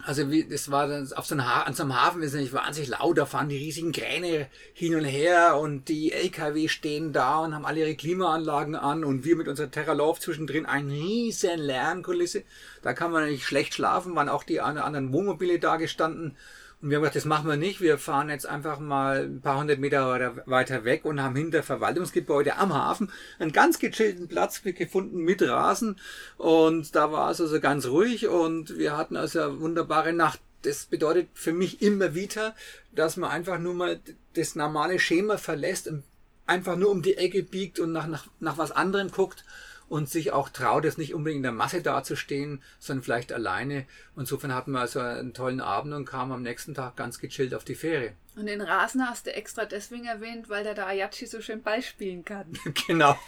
also 0.05 0.31
wie, 0.31 0.47
das 0.47 0.71
war 0.71 0.87
dann 0.87 1.11
auf 1.13 1.25
so 1.25 1.35
einem, 1.35 1.45
an 1.45 1.73
so 1.73 1.83
einem 1.83 2.01
Hafen 2.01 2.23
ist 2.23 2.33
nicht 2.33 2.53
wahnsinnig 2.53 2.89
laut, 2.89 3.17
da 3.17 3.25
fahren 3.25 3.49
die 3.49 3.57
riesigen 3.57 3.91
Kräne 3.91 4.47
hin 4.73 4.95
und 4.95 5.03
her 5.03 5.57
und 5.57 5.89
die 5.89 6.13
LKW 6.13 6.69
stehen 6.69 7.11
da 7.11 7.39
und 7.39 7.53
haben 7.53 7.65
alle 7.65 7.81
ihre 7.81 7.95
Klimaanlagen 7.95 8.75
an 8.75 9.03
und 9.03 9.25
wir 9.25 9.35
mit 9.35 9.49
unserer 9.49 9.71
Terra 9.71 9.91
Love 9.93 10.21
zwischendrin 10.21 10.65
eine 10.65 10.91
riesen 10.91 11.59
Lärmkulisse. 11.59 12.43
Da 12.81 12.93
kann 12.93 13.11
man 13.11 13.25
nicht 13.25 13.43
schlecht 13.43 13.73
schlafen, 13.73 14.15
waren 14.15 14.29
auch 14.29 14.43
die 14.43 14.61
anderen 14.61 15.11
Wohnmobile 15.11 15.59
da 15.59 15.75
gestanden 15.75 16.37
und 16.81 16.89
wir 16.89 16.97
haben 16.97 17.01
gesagt, 17.03 17.17
das 17.17 17.25
machen 17.25 17.49
wir 17.49 17.57
nicht. 17.57 17.81
Wir 17.81 17.97
fahren 17.97 18.29
jetzt 18.29 18.45
einfach 18.45 18.79
mal 18.79 19.25
ein 19.25 19.41
paar 19.41 19.59
hundert 19.59 19.79
Meter 19.79 20.43
weiter 20.45 20.85
weg 20.85 21.03
und 21.03 21.21
haben 21.21 21.35
hinter 21.35 21.61
Verwaltungsgebäude 21.61 22.55
am 22.55 22.73
Hafen 22.73 23.11
einen 23.37 23.51
ganz 23.51 23.79
gechillten 23.79 24.29
Platz 24.29 24.61
gefunden 24.63 25.17
mit 25.17 25.41
Rasen. 25.41 25.99
Und 26.37 26.95
da 26.95 27.11
war 27.11 27.31
es 27.31 27.41
also 27.41 27.59
ganz 27.59 27.87
ruhig 27.87 28.27
und 28.27 28.77
wir 28.77 28.95
hatten 28.95 29.17
also 29.17 29.41
eine 29.41 29.59
wunderbare 29.59 30.13
Nacht. 30.13 30.39
Das 30.61 30.85
bedeutet 30.85 31.27
für 31.33 31.51
mich 31.53 31.81
immer 31.81 32.15
wieder, 32.15 32.55
dass 32.93 33.17
man 33.17 33.29
einfach 33.29 33.59
nur 33.59 33.73
mal 33.73 33.99
das 34.35 34.55
normale 34.55 34.99
Schema 34.99 35.37
verlässt 35.37 35.87
und 35.87 36.03
einfach 36.45 36.77
nur 36.77 36.91
um 36.91 37.01
die 37.01 37.17
Ecke 37.17 37.43
biegt 37.43 37.79
und 37.79 37.91
nach, 37.91 38.07
nach, 38.07 38.27
nach 38.39 38.57
was 38.57 38.71
anderem 38.71 39.11
guckt 39.11 39.43
und 39.89 40.07
sich 40.07 40.31
auch 40.31 40.49
traut, 40.49 40.85
jetzt 40.85 40.97
nicht 40.97 41.13
unbedingt 41.13 41.39
in 41.39 41.43
der 41.43 41.51
Masse 41.51 41.81
dazustehen, 41.81 42.61
sondern 42.79 43.03
vielleicht 43.03 43.33
alleine. 43.33 43.85
Insofern 44.15 44.53
hatten 44.53 44.71
wir 44.71 44.79
also 44.79 44.99
einen 44.99 45.33
tollen 45.33 45.59
Abend 45.59 45.93
und 45.93 46.05
kamen 46.05 46.31
am 46.31 46.43
nächsten 46.43 46.75
Tag 46.75 46.95
ganz 46.95 47.19
gechillt 47.19 47.53
auf 47.53 47.65
die 47.65 47.75
Fähre. 47.75 48.13
Und 48.39 48.45
den 48.45 48.61
Rasen 48.61 49.05
hast 49.05 49.25
du 49.25 49.35
extra 49.35 49.65
deswegen 49.65 50.05
erwähnt, 50.05 50.47
weil 50.47 50.63
der 50.63 50.87
Ayachi 50.87 51.25
so 51.25 51.41
schön 51.41 51.61
Ball 51.61 51.81
spielen 51.81 52.23
kann. 52.23 52.45
genau, 52.87 53.19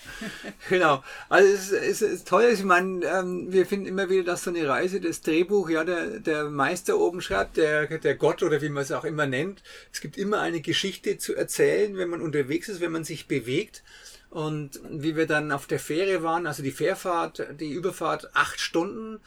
genau. 0.69 1.03
Also 1.27 1.53
es, 1.53 1.71
es 1.73 2.01
ist 2.01 2.27
toll, 2.29 2.49
ich 2.53 2.63
meine, 2.63 3.05
ähm, 3.05 3.51
wir 3.51 3.65
finden 3.65 3.87
immer 3.87 4.09
wieder, 4.09 4.23
dass 4.23 4.45
so 4.45 4.51
eine 4.51 4.65
Reise, 4.65 5.01
das 5.01 5.19
Drehbuch, 5.19 5.69
ja, 5.69 5.83
der, 5.83 6.21
der 6.21 6.45
Meister 6.45 6.97
oben 6.97 7.21
schreibt, 7.21 7.57
der, 7.57 7.87
der 7.87 8.15
Gott 8.15 8.41
oder 8.41 8.61
wie 8.61 8.69
man 8.69 8.83
es 8.83 8.93
auch 8.93 9.03
immer 9.03 9.27
nennt. 9.27 9.63
Es 9.91 9.99
gibt 9.99 10.17
immer 10.17 10.39
eine 10.39 10.61
Geschichte 10.61 11.17
zu 11.17 11.35
erzählen, 11.35 11.97
wenn 11.97 12.07
man 12.07 12.21
unterwegs 12.21 12.69
ist, 12.69 12.79
wenn 12.79 12.93
man 12.93 13.03
sich 13.03 13.27
bewegt. 13.27 13.83
Und 14.29 14.79
wie 14.89 15.17
wir 15.17 15.27
dann 15.27 15.51
auf 15.51 15.67
der 15.67 15.79
Fähre 15.79 16.23
waren, 16.23 16.47
also 16.47 16.63
die 16.63 16.71
Fährfahrt, 16.71 17.45
die 17.59 17.73
Überfahrt 17.73 18.33
acht 18.33 18.61
Stunden 18.61 19.19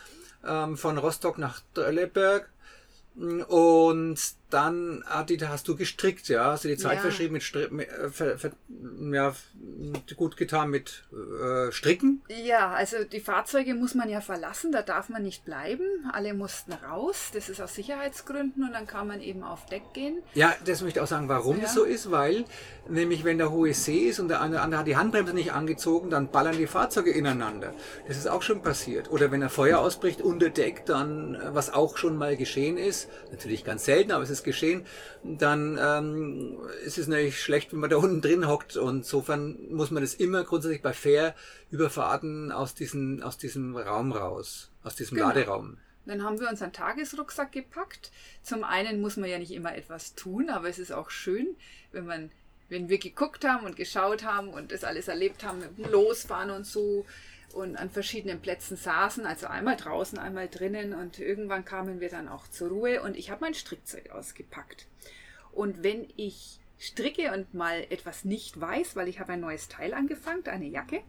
ähm, 0.47 0.79
von 0.79 0.97
Rostock 0.97 1.37
nach 1.37 1.61
Trelleborg. 1.75 2.49
Und 3.49 4.19
dann 4.55 5.03
Adita, 5.07 5.49
hast 5.49 5.67
du 5.69 5.77
gestrickt, 5.77 6.29
ja? 6.29 6.53
Hast 6.53 6.65
du 6.65 6.69
die 6.69 6.77
Zeit 6.77 6.97
Ja. 6.97 7.01
verschrieben 7.03 7.33
mit, 7.35 7.43
Stri 7.43 7.67
mit 7.71 7.89
äh, 7.89 8.09
ver, 8.09 8.39
ver, 8.39 8.53
ja, 9.13 9.35
gut 10.17 10.37
getan 10.37 10.71
mit 10.71 11.05
äh, 11.13 11.73
Stricken? 11.73 12.23
Ja, 12.29 12.71
also 12.71 12.97
die 13.05 13.21
Fahrzeuge 13.21 13.75
muss 13.75 13.95
man 13.95 14.09
ja 14.09 14.21
verlassen, 14.21 14.71
da 14.73 14.83
darf 14.83 15.09
man 15.09 15.23
nicht 15.23 15.45
bleiben. 15.45 15.85
Alle 16.13 16.33
mussten 16.35 16.73
raus, 16.73 17.31
das 17.35 17.49
ist 17.49 17.61
aus 17.61 17.75
Sicherheitsgründen 17.75 18.63
und 18.65 18.73
dann 18.73 18.87
kann 18.87 19.09
man 19.09 19.21
eben 19.21 19.43
auf 19.43 19.67
Deck 19.67 19.83
gehen. 19.93 20.23
Ja, 20.35 20.55
das 20.65 20.83
möchte 20.83 21.01
ich 21.01 21.03
auch 21.03 21.09
sagen, 21.09 21.29
warum 21.29 21.57
Ja. 21.57 21.63
das 21.65 21.75
so 21.75 21.83
ist, 21.85 22.11
weil 22.11 22.45
nämlich 22.89 23.25
wenn 23.25 23.39
der 23.39 23.51
hohe 23.51 23.75
See 23.75 24.09
ist 24.09 24.21
und 24.21 24.29
der 24.29 24.41
eine 24.41 24.55
oder 24.55 24.63
andere 24.63 24.81
hat 24.81 24.87
die 24.87 24.97
Handbremse 24.97 25.35
nicht 25.35 25.53
angezogen, 25.53 26.11
dann 26.11 26.31
ballern 26.31 26.57
die 26.57 26.67
Fahrzeuge 26.69 27.11
ineinander. 27.11 27.75
Das 28.07 28.17
ist 28.17 28.29
auch 28.29 28.43
schon 28.43 28.63
passiert. 28.63 29.11
Oder 29.11 29.31
wenn 29.33 29.43
ein 29.43 29.51
Feuer 29.51 29.81
ausbricht 29.81 30.21
unter 30.21 30.51
Deck, 30.51 30.85
dann, 30.87 31.35
äh, 31.35 31.55
was 31.55 31.73
auch 31.73 31.97
schon 31.97 32.17
mal 32.17 32.37
geschehen 32.37 32.77
ist, 32.77 33.09
natürlich 33.33 33.65
ganz 33.65 33.85
selten, 33.85 34.13
aber 34.13 34.23
es 34.23 34.31
ist 34.31 34.44
geschehen, 34.45 34.87
dann 35.23 35.79
ähm, 35.81 36.59
ist 36.85 36.99
es 36.99 37.09
natürlich 37.09 37.41
schlecht, 37.41 37.73
wenn 37.73 37.81
man 37.81 37.91
da 37.91 37.97
unten 37.97 38.21
drin 38.21 38.47
hockt. 38.47 38.77
Und 38.77 38.99
insofern 38.99 39.59
muss 39.71 39.91
man 39.91 40.03
das 40.03 40.15
immer 40.15 40.45
grundsätzlich 40.45 40.83
bei 40.83 40.93
Fährüberfahrten 40.93 42.53
aus, 42.53 42.75
diesen, 42.75 43.23
aus 43.23 43.39
diesem 43.39 43.77
Raum 43.77 44.13
raus, 44.13 44.71
aus 44.83 44.95
diesem 44.95 45.17
Genau. 45.17 45.29
Laderaum. 45.29 45.79
Dann 46.07 46.23
haben 46.23 46.39
wir 46.39 46.49
unseren 46.51 46.73
Tagesrucksack 46.73 47.53
gepackt. 47.53 48.11
Zum 48.43 48.63
einen 48.63 49.01
muss 49.01 49.17
man 49.17 49.31
ja 49.31 49.39
nicht 49.39 49.53
immer 49.53 49.75
etwas 49.75 50.15
tun, 50.15 50.51
aber 50.51 50.69
es 50.69 50.79
ist 50.79 50.93
auch 50.93 51.09
schön, 51.11 51.57
wenn 51.93 52.05
man, 52.05 52.31
wenn 52.69 52.89
wir 52.91 52.99
geguckt 52.99 53.45
haben 53.45 53.65
und 53.65 53.77
geschaut 53.77 54.23
haben 54.23 54.49
und 54.49 54.71
das 54.71 54.85
alles 54.85 55.09
erlebt 55.09 55.45
haben, 55.45 55.61
mit 55.61 55.79
dem 55.79 55.91
Losfahren 55.91 56.51
und 56.51 56.67
so 56.67 57.07
und 57.55 57.77
an 57.77 57.91
verschiedenen 57.91 58.41
Plätzen 58.41 58.77
saßen, 58.77 59.27
also 59.27 59.47
einmal 59.47 59.77
draußen, 59.77 60.19
einmal 60.19 60.49
drinnen 60.49 60.93
und 60.93 61.19
irgendwann 61.19 61.65
kamen 61.65 62.01
wir 62.01 62.09
dann 62.09 62.29
auch 62.29 62.49
zur 62.49 62.69
Ruhe 62.69 63.03
und 63.03 63.17
ich 63.17 63.31
habe 63.31 63.43
mein 63.43 63.55
Strickzeug 63.55 64.11
ausgepackt. 64.11 64.87
Und 65.53 65.83
wenn 65.83 66.09
ich 66.17 66.59
stricke 66.79 67.33
und 67.33 67.55
mal 67.55 67.87
etwas 67.91 68.25
nicht 68.25 68.61
weiß, 68.61 68.97
weil 68.97 69.09
ich 69.09 69.21
habe 69.21 69.33
ein 69.33 69.41
neues 69.41 69.69
Teil 69.69 69.95
angefangen, 69.95 70.47
eine 70.47 70.67
Jacke, 70.67 71.03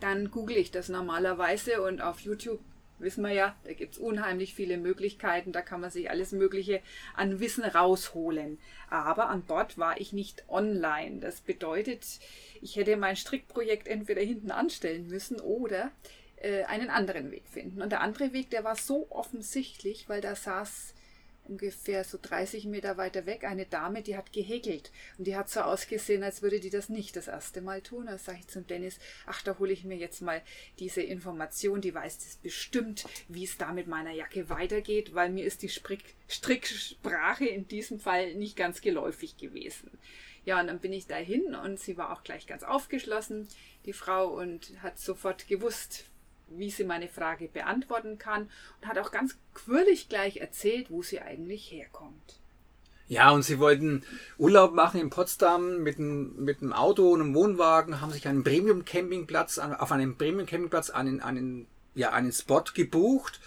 dann 0.00 0.30
google 0.30 0.56
ich 0.56 0.70
das 0.70 0.88
normalerweise 0.88 1.82
und 1.82 2.00
auf 2.00 2.20
YouTube 2.20 2.60
wissen 2.98 3.22
wir 3.22 3.32
ja, 3.32 3.56
da 3.64 3.72
gibt 3.72 3.94
es 3.94 3.98
unheimlich 3.98 4.54
viele 4.54 4.76
Möglichkeiten, 4.76 5.52
da 5.52 5.62
kann 5.62 5.80
man 5.80 5.90
sich 5.90 6.10
alles 6.10 6.32
Mögliche 6.32 6.80
an 7.14 7.40
Wissen 7.40 7.64
rausholen. 7.64 8.58
Aber 8.90 9.28
an 9.28 9.42
Bord 9.42 9.78
war 9.78 10.00
ich 10.00 10.12
nicht 10.12 10.44
online. 10.48 11.20
Das 11.20 11.40
bedeutet, 11.40 12.04
ich 12.60 12.76
hätte 12.76 12.96
mein 12.96 13.16
Strickprojekt 13.16 13.88
entweder 13.88 14.22
hinten 14.22 14.50
anstellen 14.50 15.08
müssen 15.08 15.40
oder 15.40 15.90
äh, 16.36 16.64
einen 16.64 16.90
anderen 16.90 17.30
Weg 17.30 17.44
finden. 17.48 17.82
Und 17.82 17.90
der 17.90 18.00
andere 18.00 18.32
Weg, 18.32 18.50
der 18.50 18.64
war 18.64 18.76
so 18.76 19.06
offensichtlich, 19.10 20.08
weil 20.08 20.20
da 20.20 20.34
saß 20.34 20.93
ungefähr 21.44 22.04
so 22.04 22.18
30 22.20 22.66
Meter 22.66 22.96
weiter 22.96 23.26
weg 23.26 23.44
eine 23.44 23.66
Dame, 23.66 24.02
die 24.02 24.16
hat 24.16 24.32
gehäkelt. 24.32 24.90
Und 25.18 25.26
die 25.26 25.36
hat 25.36 25.50
so 25.50 25.60
ausgesehen, 25.60 26.22
als 26.22 26.42
würde 26.42 26.60
die 26.60 26.70
das 26.70 26.88
nicht 26.88 27.16
das 27.16 27.28
erste 27.28 27.60
Mal 27.60 27.82
tun. 27.82 28.06
Da 28.06 28.18
sage 28.18 28.38
ich 28.40 28.48
zum 28.48 28.66
Dennis, 28.66 28.98
ach, 29.26 29.42
da 29.42 29.58
hole 29.58 29.72
ich 29.72 29.84
mir 29.84 29.96
jetzt 29.96 30.22
mal 30.22 30.42
diese 30.78 31.02
Information, 31.02 31.80
die 31.80 31.94
weiß 31.94 32.18
das 32.18 32.36
bestimmt, 32.36 33.04
wie 33.28 33.44
es 33.44 33.58
da 33.58 33.72
mit 33.72 33.86
meiner 33.86 34.12
Jacke 34.12 34.48
weitergeht, 34.48 35.14
weil 35.14 35.30
mir 35.30 35.44
ist 35.44 35.62
die 35.62 35.68
Strick 35.68 36.04
Stricksprache 36.26 37.46
in 37.46 37.68
diesem 37.68 38.00
Fall 38.00 38.34
nicht 38.34 38.56
ganz 38.56 38.80
geläufig 38.80 39.36
gewesen. 39.36 39.90
Ja, 40.44 40.60
und 40.60 40.66
dann 40.66 40.80
bin 40.80 40.92
ich 40.92 41.06
dahin 41.06 41.54
und 41.54 41.78
sie 41.80 41.96
war 41.96 42.12
auch 42.12 42.22
gleich 42.22 42.46
ganz 42.46 42.62
aufgeschlossen, 42.62 43.48
die 43.86 43.92
Frau, 43.92 44.28
und 44.28 44.82
hat 44.82 44.98
sofort 44.98 45.48
gewusst, 45.48 46.04
wie 46.58 46.70
sie 46.70 46.84
meine 46.84 47.08
Frage 47.08 47.48
beantworten 47.48 48.18
kann 48.18 48.48
und 48.80 48.88
hat 48.88 48.98
auch 48.98 49.10
ganz 49.10 49.36
quirlig 49.54 50.08
gleich 50.08 50.38
erzählt, 50.38 50.90
wo 50.90 51.02
sie 51.02 51.20
eigentlich 51.20 51.70
herkommt. 51.70 52.38
Ja, 53.06 53.30
und 53.30 53.42
sie 53.42 53.58
wollten 53.58 54.02
Urlaub 54.38 54.72
machen 54.72 55.00
in 55.00 55.10
Potsdam 55.10 55.82
mit 55.82 55.98
einem, 55.98 56.42
mit 56.42 56.62
einem 56.62 56.72
Auto 56.72 57.10
und 57.10 57.20
einem 57.20 57.34
Wohnwagen, 57.34 58.00
haben 58.00 58.12
sich 58.12 58.26
einen 58.26 58.44
Premium-Campingplatz, 58.44 59.58
auf 59.58 59.92
einem 59.92 60.16
Premium-Campingplatz 60.16 60.90
einen, 60.90 61.20
einen, 61.20 61.66
ja, 61.94 62.12
einen 62.12 62.32
Spot 62.32 62.64
gebucht. 62.72 63.40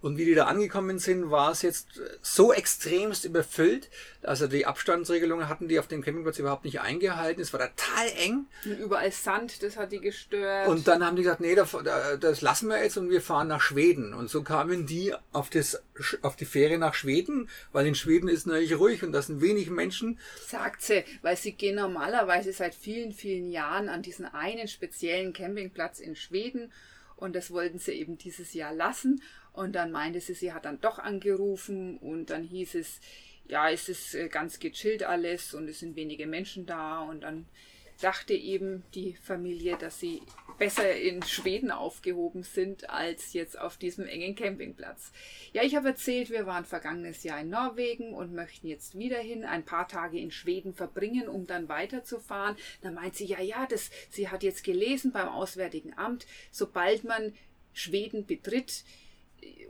Und 0.00 0.16
wie 0.16 0.24
die 0.24 0.34
da 0.34 0.44
angekommen 0.44 1.00
sind, 1.00 1.30
war 1.30 1.50
es 1.50 1.62
jetzt 1.62 2.00
so 2.22 2.52
extremst 2.52 3.24
überfüllt. 3.24 3.90
Also 4.22 4.46
die 4.46 4.64
Abstandsregelungen 4.64 5.48
hatten 5.48 5.66
die 5.66 5.80
auf 5.80 5.88
dem 5.88 6.02
Campingplatz 6.02 6.38
überhaupt 6.38 6.64
nicht 6.64 6.80
eingehalten. 6.80 7.40
Es 7.40 7.52
war 7.52 7.60
total 7.60 8.08
eng. 8.16 8.46
Und 8.64 8.78
überall 8.78 9.10
Sand, 9.10 9.62
das 9.62 9.76
hat 9.76 9.90
die 9.90 10.00
gestört. 10.00 10.68
Und 10.68 10.86
dann 10.86 11.04
haben 11.04 11.16
die 11.16 11.22
gesagt, 11.22 11.40
nee, 11.40 11.56
das, 11.56 11.76
das 12.20 12.42
lassen 12.42 12.68
wir 12.68 12.80
jetzt 12.80 12.96
und 12.96 13.10
wir 13.10 13.20
fahren 13.20 13.48
nach 13.48 13.60
Schweden. 13.60 14.14
Und 14.14 14.30
so 14.30 14.44
kamen 14.44 14.86
die 14.86 15.14
auf, 15.32 15.50
das, 15.50 15.82
auf 16.22 16.36
die 16.36 16.44
Fähre 16.44 16.78
nach 16.78 16.94
Schweden, 16.94 17.48
weil 17.72 17.86
in 17.86 17.96
Schweden 17.96 18.28
ist 18.28 18.46
natürlich 18.46 18.78
ruhig 18.78 19.02
und 19.02 19.10
da 19.10 19.20
sind 19.20 19.40
wenig 19.40 19.68
Menschen. 19.68 20.20
sagt 20.46 20.82
sie, 20.82 21.04
weil 21.22 21.36
sie 21.36 21.52
gehen 21.52 21.74
normalerweise 21.74 22.52
seit 22.52 22.76
vielen, 22.76 23.12
vielen 23.12 23.50
Jahren 23.50 23.88
an 23.88 24.02
diesen 24.02 24.26
einen 24.26 24.68
speziellen 24.68 25.32
Campingplatz 25.32 25.98
in 25.98 26.14
Schweden 26.14 26.72
und 27.18 27.34
das 27.34 27.50
wollten 27.50 27.78
sie 27.78 27.92
eben 27.92 28.16
dieses 28.16 28.54
Jahr 28.54 28.72
lassen. 28.72 29.20
Und 29.58 29.72
dann 29.72 29.90
meinte 29.90 30.20
sie, 30.20 30.34
sie 30.34 30.52
hat 30.52 30.66
dann 30.66 30.80
doch 30.80 31.00
angerufen 31.00 31.98
und 31.98 32.30
dann 32.30 32.44
hieß 32.44 32.76
es, 32.76 33.00
ja, 33.48 33.68
es 33.68 33.88
ist 33.88 34.14
äh, 34.14 34.28
ganz 34.28 34.60
gechillt 34.60 35.02
alles 35.02 35.52
und 35.52 35.68
es 35.68 35.80
sind 35.80 35.96
wenige 35.96 36.28
Menschen 36.28 36.64
da 36.64 37.00
und 37.00 37.22
dann 37.22 37.46
dachte 38.00 38.34
eben 38.34 38.84
die 38.94 39.14
Familie, 39.14 39.76
dass 39.76 39.98
sie 39.98 40.22
besser 40.58 40.94
in 40.94 41.24
Schweden 41.24 41.72
aufgehoben 41.72 42.44
sind 42.44 42.88
als 42.88 43.32
jetzt 43.32 43.58
auf 43.58 43.76
diesem 43.78 44.06
engen 44.06 44.36
Campingplatz. 44.36 45.10
Ja, 45.52 45.64
ich 45.64 45.74
habe 45.74 45.88
erzählt, 45.88 46.30
wir 46.30 46.46
waren 46.46 46.64
vergangenes 46.64 47.24
Jahr 47.24 47.40
in 47.40 47.50
Norwegen 47.50 48.14
und 48.14 48.32
möchten 48.32 48.68
jetzt 48.68 48.96
wieder 48.96 49.18
hin, 49.18 49.44
ein 49.44 49.64
paar 49.64 49.88
Tage 49.88 50.20
in 50.20 50.30
Schweden 50.30 50.72
verbringen, 50.72 51.28
um 51.28 51.48
dann 51.48 51.68
weiterzufahren. 51.68 52.54
Da 52.82 52.92
meint 52.92 53.16
sie, 53.16 53.24
ja, 53.24 53.40
ja, 53.40 53.66
das, 53.66 53.90
sie 54.10 54.28
hat 54.28 54.44
jetzt 54.44 54.62
gelesen 54.62 55.10
beim 55.10 55.28
Auswärtigen 55.28 55.98
Amt, 55.98 56.28
sobald 56.52 57.02
man 57.02 57.34
Schweden 57.72 58.24
betritt, 58.26 58.84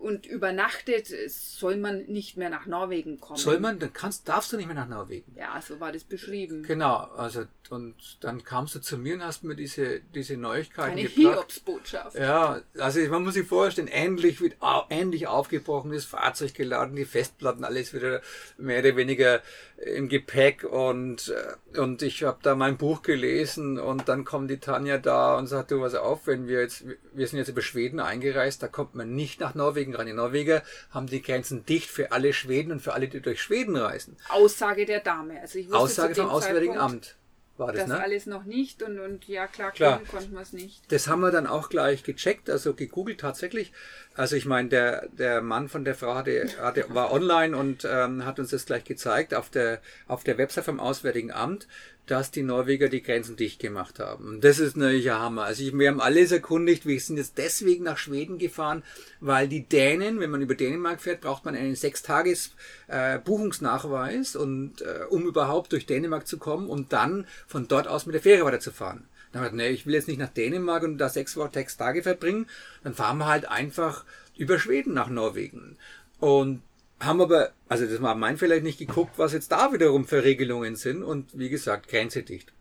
und 0.01 0.27
übernachtet, 0.27 1.09
soll 1.29 1.77
man 1.77 2.05
nicht 2.07 2.37
mehr 2.37 2.51
nach 2.51 2.67
Norwegen 2.67 3.21
kommen. 3.21 3.39
Soll 3.39 3.61
man, 3.61 3.79
dann 3.79 3.93
kannst, 3.93 4.29
darfst 4.29 4.53
du 4.53 4.57
nicht 4.57 4.67
mehr 4.67 4.77
nach 4.77 4.89
Norwegen. 4.89 5.35
Ja, 5.37 5.61
so 5.61 5.81
war 5.81 5.93
das 5.93 6.05
beschrieben. 6.05 6.63
Genau, 6.63 6.97
also 6.97 7.45
und 7.71 7.95
dann 8.21 8.45
kamst 8.45 8.75
du 8.75 8.81
zu 8.81 8.97
mir 8.97 9.15
und 9.15 9.25
hast 9.25 9.45
mir 9.45 9.55
diese, 9.55 10.01
diese 10.15 10.37
Neuigkeiten 10.37 10.93
Eine 10.93 11.03
gebracht. 11.03 11.35
Hiobsbotschaft. 11.35 12.17
Ja, 12.17 12.63
also 12.79 13.01
man 13.09 13.25
muss 13.25 13.35
sich 13.35 13.47
vorstellen, 13.47 13.89
endlich 13.89 14.41
wird 14.41 14.57
endlich 14.89 15.27
aufgebrochen, 15.27 15.93
das 15.93 16.05
Fahrzeug 16.05 16.55
geladen, 16.55 16.97
die 16.97 17.05
Festplatten, 17.05 17.65
alles 17.65 17.93
wieder 17.93 18.23
mehr 18.57 18.81
oder 18.81 18.97
weniger 18.97 19.43
im 19.77 20.09
Gepäck 20.09 20.65
und, 20.65 21.33
äh, 21.75 21.79
und 21.79 22.03
ich 22.03 22.25
habe 22.25 22.39
da 22.43 22.55
mein 22.55 22.79
Buch 22.79 23.03
gelesen 23.03 23.79
und 23.79 24.09
dann 24.09 24.25
kommt 24.25 24.51
die 24.51 24.59
Tanja 24.59 24.99
da 24.99 25.37
und 25.37 25.47
sagt, 25.47 25.71
du, 25.71 25.81
was 25.81 25.95
auf, 25.95 26.27
wenn 26.27 26.49
wir 26.49 26.63
jetzt, 26.63 26.85
wir 27.13 27.27
sind 27.27 27.39
jetzt 27.39 27.49
über 27.49 27.63
Schweden 27.63 28.01
eingereist, 28.01 28.63
da 28.63 28.69
kommt 28.69 28.95
man 28.95 29.15
nicht 29.15 29.41
nach 29.41 29.55
Norwegen 29.55 29.68
ran. 29.77 30.07
Die 30.07 30.13
Norweger 30.13 30.63
haben 30.91 31.07
die 31.07 31.23
Grenzen 31.23 31.65
dicht 31.67 31.91
für 31.91 32.13
alle 32.13 32.33
Schweden 32.33 32.73
und 32.73 32.81
für 32.81 32.95
alle, 32.95 33.09
die 33.09 33.21
durch 33.21 33.43
Schweden 33.43 33.77
reisen. 33.77 34.17
Aussage 34.29 34.87
der 34.87 35.01
Dame. 35.01 35.41
Also 35.41 35.59
Aussage 35.73 36.15
vom 36.15 36.29
Auswärtigen 36.29 36.75
Zeitpunkt, 36.75 36.95
Amt 36.95 37.17
war 37.59 37.73
das, 37.73 37.83
Das 37.83 37.89
ne? 37.89 38.01
alles 38.01 38.27
noch 38.27 38.45
nicht 38.45 38.83
und, 38.83 38.99
und 39.01 39.27
ja, 39.27 39.47
klar, 39.47 39.73
Klar. 39.73 40.01
konnten 40.11 40.33
wir 40.33 40.41
es 40.41 40.53
nicht. 40.53 40.91
Das 40.93 41.09
haben 41.09 41.21
wir 41.21 41.31
dann 41.31 41.47
auch 41.47 41.69
gleich 41.69 42.03
gecheckt, 42.03 42.49
also 42.49 42.75
gegoogelt 42.75 43.21
tatsächlich. 43.21 43.73
Also 44.19 44.35
ich 44.35 44.47
meine, 44.47 44.69
der, 44.69 45.09
der 45.11 45.43
Mann 45.43 45.69
von 45.69 45.85
der 45.85 45.95
Frau 45.95 46.17
hatte, 46.17 46.49
hatte, 46.61 46.87
war 46.89 47.13
online 47.13 47.57
und 47.57 47.87
ähm, 47.89 48.27
hat 48.27 48.41
uns 48.41 48.51
das 48.51 48.67
gleich 48.67 48.83
gezeigt 48.83 49.33
auf 49.33 49.49
der, 49.49 49.81
auf 50.09 50.25
der 50.25 50.39
Website 50.39 50.65
vom 50.65 50.81
Auswärtigen 50.81 51.31
Amt, 51.31 51.69
dass 52.07 52.33
die 52.33 52.43
Norweger 52.43 52.89
die 52.89 53.05
Grenzen 53.05 53.37
dicht 53.37 53.61
gemacht 53.61 54.01
haben. 54.01 54.27
Und 54.27 54.41
das 54.43 54.59
ist 54.59 54.77
natürlich 54.77 55.09
ein 55.09 55.21
Hammer. 55.21 55.45
Also 55.45 55.63
ich, 55.63 55.73
wir 55.73 55.89
haben 55.89 56.01
alles 56.01 56.33
erkundigt, 56.33 56.85
wir 56.85 56.99
sind 56.99 57.17
jetzt 57.17 57.39
deswegen 57.39 57.85
nach 57.85 57.97
Schweden 57.97 58.39
gefahren, 58.39 58.83
weil 59.21 59.47
die 59.47 59.69
Dänen, 59.69 60.19
wenn 60.19 60.31
man 60.31 60.43
über 60.43 60.57
Dänemark 60.57 61.01
fährt, 61.01 61.21
braucht 61.21 61.45
man 61.45 61.55
einen 61.55 61.77
Sechstages 61.77 62.57
äh, 62.89 63.21
Buchungsnachweis 63.21 64.35
und 64.35 64.83
äh, 64.83 65.05
um 65.11 65.27
überhaupt 65.27 65.71
durch 65.71 65.87
Dänemark 65.87 66.27
zu 66.27 66.39
kommen 66.39 66.69
und 66.69 66.93
dann 66.93 67.25
von 67.47 67.69
dort 67.69 67.87
aus 67.87 68.05
mit 68.05 68.17
der 68.17 68.23
Fähre 68.23 68.45
weiterzufahren. 68.45 69.07
Dann 69.33 69.43
hat, 69.43 69.53
nee, 69.53 69.69
ich 69.69 69.87
will 69.87 69.95
jetzt 69.95 70.09
nicht 70.09 70.19
nach 70.19 70.29
Dänemark 70.29 70.83
und 70.83 70.99
da 70.99 71.09
sechs 71.09 71.39
sechs 71.53 71.77
Tage 71.77 72.03
verbringen. 72.03 72.47
Dann 72.83 72.95
fahren 72.95 73.19
wir 73.19 73.27
halt 73.27 73.49
einfach 73.49 74.05
über 74.37 74.59
Schweden 74.59 74.95
nach 74.95 75.09
Norwegen. 75.09 75.77
Und 76.21 76.63
haben 77.01 77.21
aber, 77.21 77.53
also 77.69 77.87
das 77.87 78.03
war 78.03 78.15
mein 78.15 78.39
vielleicht 78.39 78.65
nicht 78.65 78.79
geguckt, 78.79 79.13
was 79.17 79.33
jetzt 79.33 79.53
da 79.53 79.73
wiederum 79.73 80.07
für 80.07 80.25
Regelungen 80.25 80.77
sind. 80.77 81.03
Und 81.03 81.39
wie 81.39 81.49
gesagt, 81.49 81.89
Grenze 81.89 82.23
dicht. 82.23 82.53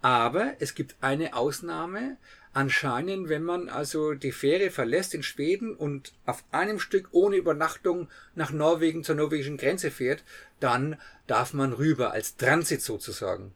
Aber 0.00 0.54
es 0.58 0.74
gibt 0.74 0.96
eine 1.00 1.34
Ausnahme. 1.34 2.16
Anscheinend, 2.54 3.28
wenn 3.30 3.44
man 3.44 3.70
also 3.70 4.12
die 4.12 4.32
Fähre 4.32 4.70
verlässt 4.70 5.14
in 5.14 5.22
Schweden 5.22 5.74
und 5.74 6.12
auf 6.26 6.44
einem 6.50 6.78
Stück 6.78 7.08
ohne 7.12 7.36
Übernachtung 7.36 8.08
nach 8.34 8.50
Norwegen 8.50 9.04
zur 9.04 9.14
norwegischen 9.14 9.56
Grenze 9.56 9.90
fährt, 9.90 10.22
dann 10.60 10.98
darf 11.26 11.54
man 11.54 11.72
rüber 11.72 12.12
als 12.12 12.36
Transit 12.36 12.82
sozusagen. 12.82 13.52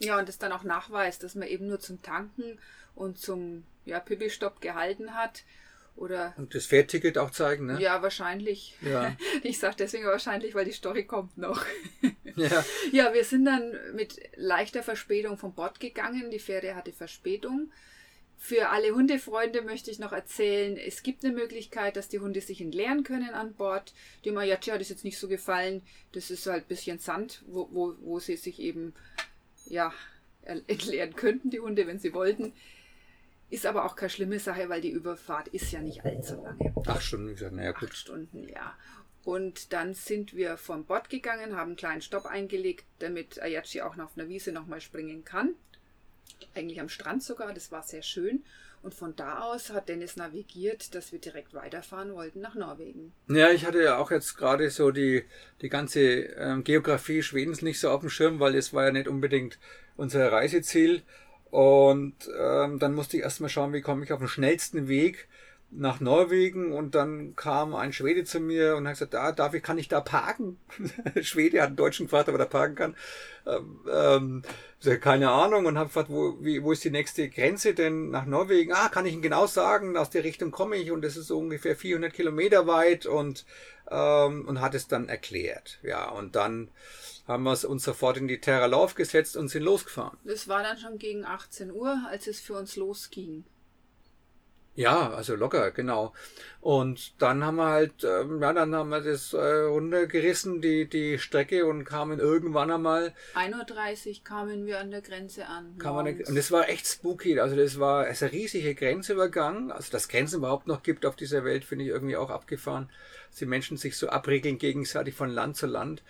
Ja, 0.00 0.18
und 0.18 0.28
das 0.28 0.38
dann 0.38 0.52
auch 0.52 0.64
nachweist, 0.64 1.22
dass 1.22 1.34
man 1.34 1.46
eben 1.46 1.66
nur 1.66 1.78
zum 1.78 2.02
Tanken 2.02 2.58
und 2.94 3.18
zum 3.18 3.64
ja, 3.84 4.00
Pipi-Stopp 4.00 4.60
gehalten 4.60 5.14
hat 5.14 5.44
Oder 5.96 6.32
Und 6.38 6.54
das 6.54 6.66
Fährticket 6.66 7.18
auch 7.18 7.30
zeigen, 7.30 7.66
ne? 7.66 7.80
ja, 7.80 8.00
wahrscheinlich. 8.02 8.76
Ja. 8.80 9.14
Ich 9.42 9.58
sage 9.58 9.76
deswegen 9.78 10.06
wahrscheinlich, 10.06 10.54
weil 10.54 10.64
die 10.64 10.72
Story 10.72 11.04
kommt 11.04 11.36
noch. 11.38 11.64
Ja. 12.36 12.64
Ja, 12.92 13.12
wir 13.12 13.24
sind 13.24 13.44
dann 13.44 13.74
mit 13.94 14.18
leichter 14.36 14.82
Verspätung 14.82 15.36
vom 15.36 15.52
Bord 15.54 15.78
gegangen. 15.80 16.30
Die 16.30 16.38
Fähre 16.38 16.74
hatte 16.74 16.92
Verspätung. 16.92 17.70
Für 18.42 18.70
alle 18.70 18.94
Hundefreunde 18.94 19.60
möchte 19.60 19.90
ich 19.90 19.98
noch 19.98 20.12
erzählen, 20.12 20.78
es 20.78 21.02
gibt 21.02 21.22
eine 21.22 21.34
Möglichkeit, 21.34 21.96
dass 21.96 22.08
die 22.08 22.20
Hunde 22.20 22.40
sich 22.40 22.62
entleeren 22.62 23.04
können 23.04 23.34
an 23.34 23.52
Bord. 23.52 23.92
Dem 24.24 24.38
Ayachi 24.38 24.70
hat 24.70 24.80
es 24.80 24.88
jetzt 24.88 25.04
nicht 25.04 25.18
so 25.18 25.28
gefallen. 25.28 25.82
Das 26.12 26.30
ist 26.30 26.46
halt 26.46 26.64
ein 26.64 26.68
bisschen 26.68 26.98
Sand, 26.98 27.42
wo, 27.46 27.68
wo, 27.70 27.94
wo 28.00 28.18
sie 28.18 28.36
sich 28.36 28.58
eben 28.60 28.94
ja, 29.70 29.92
entleeren 30.42 31.14
könnten, 31.14 31.50
die 31.50 31.60
Hunde, 31.60 31.86
wenn 31.86 31.98
sie 31.98 32.12
wollten. 32.12 32.52
Ist 33.50 33.66
aber 33.66 33.84
auch 33.84 33.96
keine 33.96 34.10
schlimme 34.10 34.38
Sache, 34.38 34.68
weil 34.68 34.80
die 34.80 34.90
Überfahrt 34.90 35.48
ist 35.48 35.72
ja 35.72 35.80
nicht 35.80 36.04
allzu 36.04 36.36
lange. 36.36 36.72
Acht 36.86 37.02
Stunden, 37.02 37.28
gesagt, 37.28 37.52
naja, 37.52 37.72
Acht 37.72 37.80
gut. 37.80 37.94
Stunden, 37.94 38.48
ja. 38.48 38.76
Und 39.24 39.72
dann 39.72 39.92
sind 39.94 40.34
wir 40.34 40.56
vom 40.56 40.84
Bord 40.84 41.10
gegangen, 41.10 41.56
haben 41.56 41.70
einen 41.70 41.76
kleinen 41.76 42.00
Stopp 42.00 42.26
eingelegt, 42.26 42.86
damit 43.00 43.42
Ayachi 43.42 43.82
auch 43.82 43.96
noch 43.96 44.06
auf 44.06 44.16
einer 44.18 44.28
Wiese 44.28 44.52
nochmal 44.52 44.80
springen 44.80 45.24
kann. 45.24 45.54
Eigentlich 46.54 46.80
am 46.80 46.88
Strand 46.88 47.22
sogar, 47.22 47.52
das 47.52 47.70
war 47.70 47.82
sehr 47.82 48.02
schön. 48.02 48.44
Und 48.82 48.94
von 48.94 49.14
da 49.14 49.40
aus 49.40 49.70
hat 49.70 49.90
Dennis 49.90 50.16
navigiert, 50.16 50.94
dass 50.94 51.12
wir 51.12 51.18
direkt 51.18 51.52
weiterfahren 51.52 52.14
wollten 52.14 52.40
nach 52.40 52.54
Norwegen. 52.54 53.12
Ja, 53.28 53.50
ich 53.50 53.66
hatte 53.66 53.82
ja 53.82 53.98
auch 53.98 54.10
jetzt 54.10 54.38
gerade 54.38 54.70
so 54.70 54.90
die, 54.90 55.24
die 55.60 55.68
ganze 55.68 56.00
ähm, 56.00 56.64
Geografie 56.64 57.22
Schwedens 57.22 57.60
nicht 57.60 57.78
so 57.78 57.90
auf 57.90 58.00
dem 58.00 58.08
Schirm, 58.08 58.40
weil 58.40 58.54
es 58.54 58.72
war 58.72 58.86
ja 58.86 58.92
nicht 58.92 59.06
unbedingt 59.06 59.58
unser 59.96 60.32
Reiseziel. 60.32 61.02
Und 61.50 62.14
ähm, 62.38 62.78
dann 62.78 62.94
musste 62.94 63.16
ich 63.18 63.22
erstmal 63.22 63.50
schauen, 63.50 63.72
wie 63.72 63.82
komme 63.82 64.04
ich 64.04 64.12
auf 64.12 64.20
den 64.20 64.28
schnellsten 64.28 64.88
Weg 64.88 65.28
nach 65.72 66.00
Norwegen 66.00 66.72
und 66.72 66.94
dann 66.94 67.36
kam 67.36 67.74
ein 67.74 67.92
Schwede 67.92 68.24
zu 68.24 68.40
mir 68.40 68.76
und 68.76 68.86
hat 68.86 68.94
gesagt, 68.94 69.14
da 69.14 69.30
darf 69.30 69.54
ich, 69.54 69.62
kann 69.62 69.78
ich 69.78 69.88
da 69.88 70.00
parken? 70.00 70.58
Schwede 71.22 71.60
hat 71.60 71.68
einen 71.68 71.76
deutschen 71.76 72.06
gefragt, 72.06 72.28
ob 72.28 72.34
er 72.34 72.38
da 72.38 72.44
parken 72.46 72.74
kann. 72.74 72.96
Ähm, 73.46 73.80
ähm, 73.90 74.42
keine 75.00 75.30
Ahnung 75.30 75.66
und 75.66 75.78
habe 75.78 75.88
gefragt, 75.88 76.10
wo, 76.10 76.36
wie, 76.40 76.62
wo 76.62 76.72
ist 76.72 76.82
die 76.82 76.90
nächste 76.90 77.28
Grenze 77.28 77.74
denn 77.74 78.10
nach 78.10 78.26
Norwegen? 78.26 78.72
Ah, 78.72 78.88
kann 78.88 79.06
ich 79.06 79.12
Ihnen 79.12 79.22
genau 79.22 79.46
sagen, 79.46 79.96
aus 79.96 80.10
der 80.10 80.24
Richtung 80.24 80.50
komme 80.50 80.76
ich 80.76 80.90
und 80.90 81.02
das 81.02 81.16
ist 81.16 81.28
so 81.28 81.38
ungefähr 81.38 81.76
400 81.76 82.12
Kilometer 82.12 82.66
weit 82.66 83.06
und, 83.06 83.44
ähm, 83.90 84.48
und 84.48 84.60
hat 84.60 84.74
es 84.74 84.88
dann 84.88 85.08
erklärt. 85.08 85.78
Ja, 85.82 86.08
und 86.08 86.34
dann 86.34 86.68
haben 87.28 87.44
wir 87.44 87.68
uns 87.68 87.84
sofort 87.84 88.16
in 88.16 88.26
die 88.26 88.40
Terra 88.40 88.66
Lauf 88.66 88.96
gesetzt 88.96 89.36
und 89.36 89.48
sind 89.48 89.62
losgefahren. 89.62 90.18
Das 90.24 90.48
war 90.48 90.64
dann 90.64 90.78
schon 90.78 90.98
gegen 90.98 91.24
18 91.24 91.70
Uhr, 91.70 92.02
als 92.08 92.26
es 92.26 92.40
für 92.40 92.54
uns 92.54 92.74
losging. 92.74 93.44
Ja, 94.76 95.10
also 95.10 95.34
locker, 95.34 95.72
genau. 95.72 96.14
Und 96.60 97.20
dann 97.20 97.44
haben 97.44 97.56
wir 97.56 97.66
halt, 97.66 98.04
ähm, 98.04 98.40
ja, 98.40 98.52
dann 98.52 98.74
haben 98.74 98.90
wir 98.90 99.00
das 99.00 99.32
äh, 99.32 99.38
runtergerissen, 99.38 100.60
die, 100.60 100.88
die 100.88 101.18
Strecke 101.18 101.66
und 101.66 101.84
kamen 101.84 102.20
irgendwann 102.20 102.70
einmal, 102.70 103.12
1.30 103.34 104.08
Uhr 104.08 104.24
kamen 104.24 104.66
wir 104.66 104.78
an 104.78 104.90
der 104.90 105.00
Grenze 105.00 105.46
an. 105.46 105.74
morgens. 106.12 106.28
und 106.28 106.36
das 106.36 106.52
war 106.52 106.68
echt 106.68 106.86
spooky. 106.86 107.40
Also 107.40 107.56
das 107.56 107.80
war 107.80 108.08
es 108.08 108.22
ein 108.22 108.28
riesige 108.28 108.74
Grenzübergang. 108.74 109.72
Also 109.72 109.90
dass 109.90 110.08
Grenzen 110.08 110.36
überhaupt 110.36 110.66
noch 110.66 110.82
gibt 110.82 111.04
auf 111.04 111.16
dieser 111.16 111.44
Welt, 111.44 111.64
finde 111.64 111.84
ich 111.84 111.90
irgendwie 111.90 112.16
auch 112.16 112.30
abgefahren. 112.30 112.90
Dass 113.30 113.38
die 113.38 113.46
Menschen 113.46 113.76
sich 113.76 113.96
so 113.96 114.08
abriegeln 114.08 114.58
gegenseitig 114.58 115.14
von 115.14 115.30
Land 115.30 115.56
zu 115.56 115.66
Land. 115.66 116.02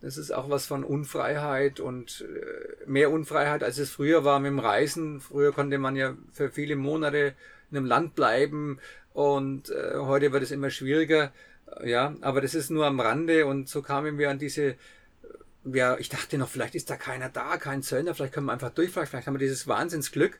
Das 0.00 0.16
ist 0.16 0.30
auch 0.30 0.48
was 0.48 0.66
von 0.66 0.84
Unfreiheit 0.84 1.80
und 1.80 2.24
äh, 2.28 2.86
mehr 2.86 3.10
Unfreiheit, 3.10 3.64
als 3.64 3.78
es 3.78 3.90
früher 3.90 4.24
war 4.24 4.38
mit 4.38 4.50
dem 4.50 4.60
Reisen. 4.60 5.20
Früher 5.20 5.52
konnte 5.52 5.78
man 5.78 5.96
ja 5.96 6.16
für 6.32 6.50
viele 6.50 6.76
Monate 6.76 7.34
in 7.70 7.76
einem 7.76 7.86
Land 7.86 8.14
bleiben 8.14 8.78
und 9.12 9.70
äh, 9.70 9.94
heute 9.96 10.32
wird 10.32 10.42
es 10.42 10.50
immer 10.50 10.70
schwieriger. 10.70 11.32
Ja, 11.84 12.14
aber 12.22 12.40
das 12.40 12.54
ist 12.54 12.70
nur 12.70 12.86
am 12.86 12.98
Rande 13.00 13.44
und 13.46 13.68
so 13.68 13.82
kamen 13.82 14.16
wir 14.18 14.30
an 14.30 14.38
diese, 14.38 14.76
ja, 15.64 15.98
ich 15.98 16.08
dachte 16.08 16.38
noch, 16.38 16.48
vielleicht 16.48 16.74
ist 16.74 16.88
da 16.88 16.96
keiner 16.96 17.28
da, 17.28 17.58
kein 17.58 17.82
Zöllner, 17.82 18.14
vielleicht 18.14 18.32
können 18.32 18.46
wir 18.46 18.52
einfach 18.52 18.70
durchfahren, 18.70 19.06
vielleicht 19.06 19.26
haben 19.26 19.34
wir 19.34 19.38
dieses 19.46 19.68
Wahnsinnsglück. 19.68 20.38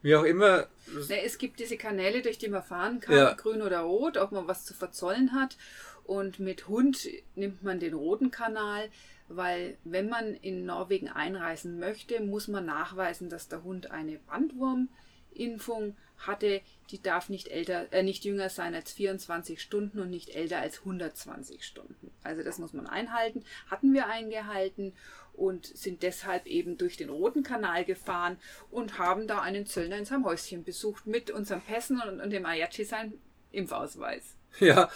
Wie 0.00 0.16
auch 0.16 0.24
immer, 0.24 0.66
Ne, 1.08 1.22
es 1.24 1.38
gibt 1.38 1.60
diese 1.60 1.76
Kanäle, 1.78 2.20
durch 2.22 2.36
die 2.38 2.48
man 2.48 2.62
fahren 2.62 3.00
kann, 3.00 3.16
Ja. 3.16 3.32
grün 3.34 3.62
oder 3.62 3.80
rot, 3.80 4.16
ob 4.18 4.32
man 4.32 4.46
was 4.46 4.64
zu 4.64 4.74
verzollen 4.74 5.32
hat. 5.32 5.56
Und 6.04 6.38
mit 6.38 6.68
Hund 6.68 7.08
nimmt 7.34 7.62
man 7.62 7.80
den 7.80 7.94
roten 7.94 8.30
Kanal, 8.30 8.90
weil 9.28 9.78
wenn 9.84 10.10
man 10.10 10.34
in 10.34 10.66
Norwegen 10.66 11.08
einreisen 11.08 11.78
möchte, 11.78 12.20
muss 12.22 12.48
man 12.48 12.66
nachweisen, 12.66 13.30
dass 13.30 13.48
der 13.48 13.64
Hund 13.64 13.90
eine 13.90 14.18
Bandwurmimpfung 14.18 15.96
hatte. 16.18 16.60
Die 16.90 17.00
darf 17.00 17.28
nicht 17.28 17.48
älter, 17.48 17.92
äh, 17.92 18.02
nicht 18.02 18.24
jünger 18.24 18.48
sein 18.48 18.74
als 18.74 18.92
24 18.92 19.60
Stunden 19.60 20.00
und 20.00 20.10
nicht 20.10 20.30
älter 20.30 20.58
als 20.58 20.80
120 20.80 21.64
Stunden. 21.64 22.10
Also 22.22 22.42
das 22.42 22.58
muss 22.58 22.72
man 22.72 22.86
einhalten. 22.86 23.44
Hatten 23.70 23.92
wir 23.92 24.06
eingehalten 24.06 24.92
und 25.32 25.66
sind 25.66 26.02
deshalb 26.02 26.46
eben 26.46 26.78
durch 26.78 26.96
den 26.96 27.08
Roten 27.08 27.42
Kanal 27.42 27.84
gefahren 27.84 28.38
und 28.70 28.98
haben 28.98 29.26
da 29.26 29.40
einen 29.40 29.66
Zöllner 29.66 29.98
in 29.98 30.04
seinem 30.04 30.24
Häuschen 30.24 30.64
besucht 30.64 31.06
mit 31.06 31.30
unseren 31.30 31.60
Pässen 31.60 32.00
und, 32.00 32.20
und 32.20 32.30
dem 32.30 32.46
Ayachi 32.46 32.84
sein 32.84 33.14
Impfausweis. 33.50 34.36
Ja, 34.60 34.88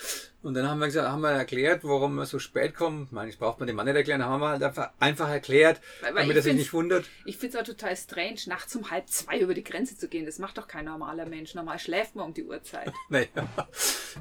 und 0.42 0.54
dann 0.54 0.68
haben 0.68 0.78
wir 0.78 0.86
gesagt, 0.86 1.08
haben 1.08 1.20
wir 1.20 1.30
erklärt, 1.30 1.80
warum 1.82 2.14
wir 2.14 2.26
so 2.26 2.38
spät 2.38 2.74
kommen. 2.76 3.04
Ich 3.06 3.12
meine, 3.12 3.28
ich 3.28 3.38
braucht 3.38 3.58
man 3.58 3.66
dem 3.66 3.74
Mann 3.74 3.86
nicht 3.86 3.96
erklären, 3.96 4.24
haben 4.24 4.40
wir 4.40 4.50
halt 4.50 4.62
einfach, 4.62 4.90
einfach 5.00 5.28
erklärt, 5.28 5.80
Weil- 6.00 6.14
weil 6.14 6.22
damit 6.22 6.36
er 6.36 6.42
sich 6.42 6.54
nicht 6.54 6.72
wundert. 6.72 7.06
Ich 7.24 7.36
finde 7.38 7.56
es 7.58 7.62
auch 7.62 7.66
total 7.66 7.96
strange, 7.96 8.38
nachts 8.46 8.74
um 8.76 8.88
halb 8.90 9.08
zwei 9.08 9.38
über 9.40 9.52
die 9.54 9.64
Grenze 9.64 9.98
zu 9.98 10.06
gehen. 10.08 10.26
Das 10.26 10.38
macht 10.38 10.56
doch 10.58 10.68
kein 10.68 10.84
normaler 10.84 11.26
Mensch. 11.26 11.54
Normal 11.54 11.78
schläft 11.80 12.14
man 12.14 12.26
um 12.26 12.34
die 12.34 12.44
Uhrzeit. 12.44 12.92
Naja, 13.08 13.26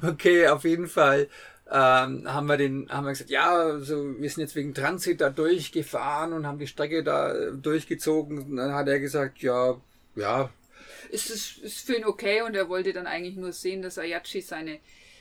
okay, 0.02 0.48
auf 0.48 0.64
jeden 0.64 0.88
Fall 0.88 1.28
ähm, 1.70 2.32
haben 2.32 2.46
wir 2.46 2.56
den, 2.56 2.88
haben 2.90 3.04
wir 3.04 3.10
gesagt, 3.10 3.30
ja, 3.30 3.50
also 3.52 4.04
wir 4.18 4.28
sind 4.30 4.40
jetzt 4.42 4.56
wegen 4.56 4.74
Transit 4.74 5.20
da 5.20 5.30
durchgefahren 5.30 6.32
und 6.32 6.46
haben 6.46 6.58
die 6.58 6.66
Strecke 6.66 7.04
da 7.04 7.32
äh, 7.34 7.52
durchgezogen. 7.52 8.38
Und 8.38 8.56
dann 8.56 8.72
hat 8.74 8.88
er 8.88 8.98
gesagt, 9.00 9.38
ja, 9.42 9.76
ja, 10.16 10.50
ist, 11.10 11.30
ist, 11.30 11.58
ist 11.58 11.86
für 11.86 11.94
ihn 11.94 12.04
okay 12.04 12.42
und 12.42 12.54
er 12.56 12.68
wollte 12.68 12.92
dann 12.92 13.06
eigentlich 13.06 13.36
nur 13.36 13.52
sehen, 13.52 13.82
dass 13.82 13.98
Ayachi 13.98 14.40
seine, 14.40 14.78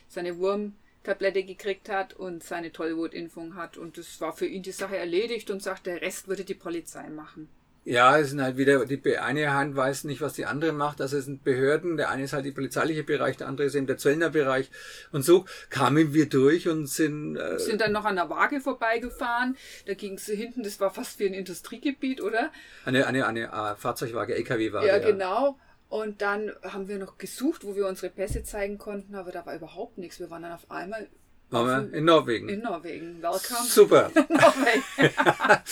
seine 0.08 0.38
Wurmtablette 0.38 1.44
gekriegt 1.44 1.90
hat 1.90 2.14
und 2.14 2.44
seine 2.44 2.72
Tollwutimpfung 2.72 3.56
hat. 3.56 3.78
Und 3.78 3.98
das 3.98 4.20
war 4.22 4.34
für 4.34 4.46
ihn 4.48 4.64
die 4.64 4.72
Sache 4.72 4.98
erledigt 4.98 5.50
und 5.50 5.62
sagt, 5.62 5.86
der 5.86 6.02
Rest 6.02 6.28
würde 6.28 6.44
die 6.44 6.54
Polizei 6.56 7.10
machen. 7.10 7.50
ja, 7.86 8.20
es 8.20 8.32
sind 8.32 8.42
halt 8.42 8.58
wieder, 8.58 8.86
die 8.86 9.18
eine 9.18 9.54
Hand 9.54 9.78
weiß 9.78 10.04
nicht, 10.04 10.20
was 10.20 10.34
die 10.34 10.46
andere 10.46 10.74
macht. 10.74 11.00
Also 11.00 11.16
es 11.18 11.24
sind 11.24 11.46
Behörden, 11.46 11.96
der 11.96 12.10
eine 12.10 12.24
ist 12.24 12.34
halt 12.34 12.46
der 12.46 12.52
polizeiliche 12.52 13.04
Bereich, 13.04 13.38
der 13.38 13.48
andere 13.48 13.68
ist 13.68 13.76
eben 13.76 13.88
der 13.88 13.98
Zöllnerbereich. 13.98 14.70
Und 15.14 15.24
so 15.24 15.46
kamen 15.70 16.14
wir 16.14 16.28
durch 16.28 16.68
und 16.68 16.88
sind, 16.88 17.38
äh, 17.38 17.58
sind 17.60 17.80
dann 17.80 17.94
noch 17.94 18.04
an 18.04 18.18
der 18.18 18.30
Waage 18.30 18.60
vorbeigefahren. 18.60 19.56
Da 19.86 19.94
ging 19.94 20.16
es 20.16 20.26
hinten, 20.26 20.64
das 20.64 20.82
war 20.82 20.92
fast 20.92 21.18
wie 21.20 21.28
ein 21.28 21.34
Industriegebiet, 21.34 22.22
oder? 22.22 22.52
eine, 22.84 23.08
eine, 23.08 23.26
eine 23.26 23.44
äh, 23.46 23.76
Fahrzeugwaage, 23.78 24.36
LKW-Waage. 24.36 24.88
ja, 24.88 25.00
genau. 25.00 25.58
Und 25.90 26.22
dann 26.22 26.52
haben 26.64 26.88
wir 26.88 26.98
noch 26.98 27.18
gesucht, 27.18 27.64
wo 27.64 27.76
wir 27.76 27.88
unsere 27.88 28.10
Pässe 28.12 28.44
zeigen 28.44 28.78
konnten, 28.78 29.16
aber 29.16 29.32
da 29.32 29.46
war 29.46 29.56
überhaupt 29.56 29.98
nichts. 29.98 30.20
Wir 30.20 30.30
waren 30.30 30.44
dann 30.44 30.52
auf 30.52 30.70
einmal 30.70 31.08
Waren 31.50 31.92
wir 31.92 31.98
in 31.98 32.04
Norwegen. 32.04 32.50
in 32.50 32.62
Norwegen. 32.62 33.22
Welcome. 33.22 33.68
Super. 33.68 34.12
Norwegen. 34.30 34.84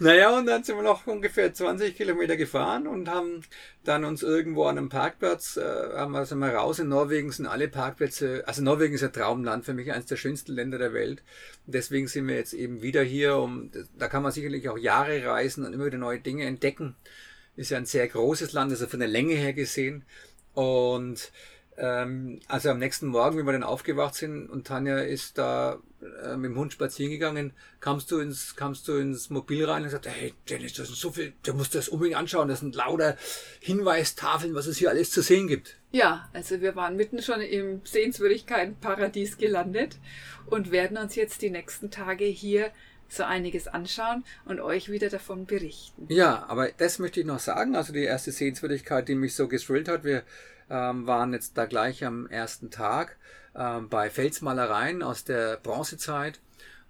Naja, 0.00 0.38
und 0.38 0.46
dann 0.46 0.62
sind 0.62 0.76
wir 0.76 0.84
noch 0.84 1.08
ungefähr 1.08 1.52
20 1.52 1.96
Kilometer 1.96 2.36
gefahren 2.36 2.86
und 2.86 3.08
haben 3.08 3.42
dann 3.82 4.04
uns 4.04 4.22
irgendwo 4.22 4.66
an 4.66 4.78
einem 4.78 4.88
Parkplatz, 4.88 5.56
äh, 5.56 5.62
haben 5.96 6.12
wir, 6.12 6.24
sind 6.24 6.38
wir 6.38 6.54
raus. 6.54 6.78
In 6.78 6.88
Norwegen 6.88 7.32
sind 7.32 7.46
alle 7.46 7.66
Parkplätze, 7.66 8.44
also 8.46 8.62
Norwegen 8.62 8.94
ist 8.94 9.02
ein 9.02 9.12
Traumland, 9.12 9.64
für 9.64 9.74
mich 9.74 9.90
eines 9.92 10.06
der 10.06 10.14
schönsten 10.14 10.52
Länder 10.52 10.78
der 10.78 10.92
Welt. 10.92 11.24
Deswegen 11.66 12.06
sind 12.06 12.28
wir 12.28 12.36
jetzt 12.36 12.52
eben 12.52 12.80
wieder 12.80 13.02
hier, 13.02 13.38
um, 13.38 13.72
da 13.98 14.06
kann 14.06 14.22
man 14.22 14.30
sicherlich 14.30 14.68
auch 14.68 14.78
Jahre 14.78 15.24
reisen 15.26 15.64
und 15.66 15.72
immer 15.72 15.86
wieder 15.86 15.98
neue 15.98 16.20
Dinge 16.20 16.44
entdecken. 16.44 16.94
Ist 17.58 17.70
ja 17.70 17.76
ein 17.76 17.86
sehr 17.86 18.06
großes 18.06 18.52
Land, 18.52 18.70
also 18.70 18.86
von 18.86 19.00
der 19.00 19.08
Länge 19.08 19.34
her 19.34 19.52
gesehen. 19.52 20.04
Und 20.54 21.32
ähm, 21.76 22.38
also 22.46 22.70
am 22.70 22.78
nächsten 22.78 23.08
Morgen, 23.08 23.36
wie 23.36 23.42
wir 23.42 23.52
dann 23.52 23.64
aufgewacht 23.64 24.14
sind 24.14 24.48
und 24.48 24.66
Tanja 24.66 24.98
ist 24.98 25.38
da 25.38 25.78
äh, 26.24 26.36
mit 26.36 26.50
dem 26.50 26.58
Hund 26.58 26.72
spazieren 26.72 27.10
gegangen, 27.10 27.52
kamst 27.80 28.10
du 28.12 28.18
ins, 28.18 28.56
kamst 28.56 28.86
du 28.86 28.94
ins 28.94 29.28
Mobil 29.30 29.64
rein 29.64 29.82
und 29.82 29.90
sagst, 29.90 30.08
hey 30.08 30.34
Dennis, 30.48 30.74
das 30.74 30.86
sind 30.86 30.96
so 30.96 31.10
viel, 31.10 31.32
du 31.44 31.54
musst 31.54 31.74
das 31.74 31.88
unbedingt 31.88 32.16
anschauen, 32.16 32.48
das 32.48 32.60
sind 32.60 32.74
lauter 32.74 33.16
Hinweistafeln, 33.60 34.54
was 34.54 34.66
es 34.66 34.78
hier 34.78 34.90
alles 34.90 35.10
zu 35.10 35.20
sehen 35.20 35.46
gibt. 35.46 35.76
Ja, 35.92 36.28
also 36.32 36.60
wir 36.60 36.76
waren 36.76 36.96
mitten 36.96 37.22
schon 37.22 37.40
im 37.40 37.80
Sehenswürdigkeitenparadies 37.84 39.38
gelandet 39.38 39.98
und 40.46 40.70
werden 40.70 40.96
uns 40.96 41.14
jetzt 41.14 41.42
die 41.42 41.50
nächsten 41.50 41.90
Tage 41.90 42.24
hier 42.24 42.70
so 43.08 43.24
einiges 43.24 43.68
anschauen 43.68 44.24
und 44.44 44.60
euch 44.60 44.90
wieder 44.90 45.08
davon 45.08 45.46
berichten. 45.46 46.06
Ja, 46.08 46.46
aber 46.48 46.70
das 46.72 46.98
möchte 46.98 47.20
ich 47.20 47.26
noch 47.26 47.38
sagen, 47.38 47.76
also 47.76 47.92
die 47.92 48.04
erste 48.04 48.32
Sehenswürdigkeit, 48.32 49.08
die 49.08 49.14
mich 49.14 49.34
so 49.34 49.48
gestrillt 49.48 49.88
hat, 49.88 50.04
wir 50.04 50.22
ähm, 50.70 51.06
waren 51.06 51.32
jetzt 51.32 51.56
da 51.56 51.66
gleich 51.66 52.04
am 52.04 52.26
ersten 52.26 52.70
Tag 52.70 53.16
ähm, 53.54 53.88
bei 53.88 54.10
Felsmalereien 54.10 55.02
aus 55.02 55.24
der 55.24 55.56
Bronzezeit 55.56 56.40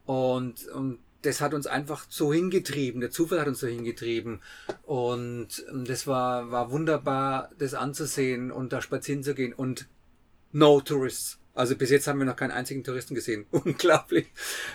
und, 0.07 0.66
und 0.68 0.98
das 1.22 1.40
hat 1.40 1.54
uns 1.54 1.66
einfach 1.66 2.07
so 2.09 2.33
hingetrieben, 2.33 3.00
der 3.00 3.11
Zufall 3.11 3.40
hat 3.40 3.48
uns 3.48 3.61
so 3.61 3.66
hingetrieben 3.66 4.40
und 4.85 5.64
ähm, 5.70 5.85
das 5.85 6.07
war, 6.07 6.50
war 6.50 6.70
wunderbar, 6.70 7.50
das 7.59 7.74
anzusehen 7.74 8.50
und 8.50 8.72
da 8.72 8.81
spazieren 8.81 9.22
zu 9.22 9.35
gehen 9.35 9.52
und 9.52 9.88
no 10.52 10.81
tourists. 10.81 11.38
Also 11.54 11.74
bis 11.74 11.90
jetzt 11.90 12.06
haben 12.06 12.18
wir 12.20 12.26
noch 12.26 12.37
keinen 12.37 12.52
einzigen 12.52 12.84
Touristen 12.84 13.14
gesehen. 13.14 13.46
Unglaublich. 13.50 14.28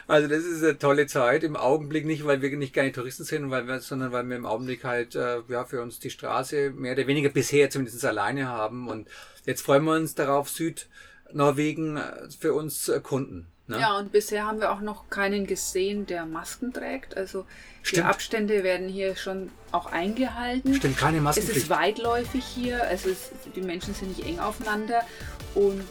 Also 0.07 0.27
das 0.27 0.43
ist 0.43 0.63
eine 0.63 0.77
tolle 0.77 1.07
Zeit. 1.07 1.43
Im 1.43 1.55
Augenblick 1.55 2.05
nicht, 2.05 2.25
weil 2.25 2.41
wir 2.41 2.55
nicht 2.57 2.73
gerne 2.73 2.91
Touristen 2.91 3.23
sind, 3.23 3.49
weil 3.49 3.67
wir, 3.67 3.79
sondern 3.79 4.11
weil 4.11 4.25
wir 4.25 4.35
im 4.35 4.45
Augenblick 4.45 4.83
halt 4.83 5.15
äh, 5.15 5.39
ja 5.47 5.63
für 5.63 5.81
uns 5.81 5.99
die 5.99 6.09
Straße 6.09 6.71
mehr 6.71 6.93
oder 6.93 7.07
weniger 7.07 7.29
bisher 7.29 7.69
zumindest 7.69 8.03
alleine 8.03 8.47
haben. 8.47 8.89
Und 8.89 9.07
jetzt 9.45 9.61
freuen 9.61 9.85
wir 9.85 9.93
uns 9.93 10.13
darauf, 10.15 10.49
Südnorwegen 10.49 11.97
äh, 11.97 12.29
für 12.37 12.53
uns 12.53 12.83
zu 12.83 12.91
erkunden. 12.91 13.52
Ne? 13.67 13.79
Ja, 13.79 13.97
und 13.97 14.11
bisher 14.11 14.45
haben 14.45 14.59
wir 14.59 14.71
auch 14.71 14.81
noch 14.81 15.09
keinen 15.09 15.47
gesehen, 15.47 16.05
der 16.05 16.25
Masken 16.25 16.73
trägt. 16.73 17.15
Also 17.15 17.45
Stimmt. 17.81 17.97
die 17.97 18.01
Abstände 18.03 18.63
werden 18.63 18.89
hier 18.89 19.15
schon 19.15 19.51
auch 19.71 19.91
eingehalten. 19.91 20.75
Stimmt, 20.75 20.97
keine 20.97 21.21
Masken. 21.21 21.43
Es 21.43 21.55
ist 21.55 21.69
weitläufig 21.69 22.43
hier, 22.43 22.83
also 22.83 23.09
es, 23.09 23.31
die 23.55 23.61
Menschen 23.61 23.93
sind 23.93 24.17
nicht 24.17 24.27
eng 24.27 24.39
aufeinander. 24.39 25.01
Und 25.55 25.83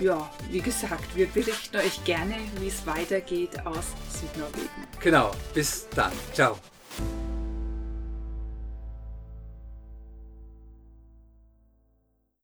ja, 0.00 0.30
wie 0.50 0.60
gesagt, 0.60 1.16
wir 1.16 1.26
berichten 1.26 1.76
euch 1.76 2.04
gerne, 2.04 2.34
wie 2.60 2.68
es 2.68 2.86
weitergeht 2.86 3.64
aus 3.64 3.86
Südnorwegen. 4.10 4.68
Genau, 5.00 5.30
bis 5.54 5.88
dann. 5.94 6.12
Ciao. 6.32 6.58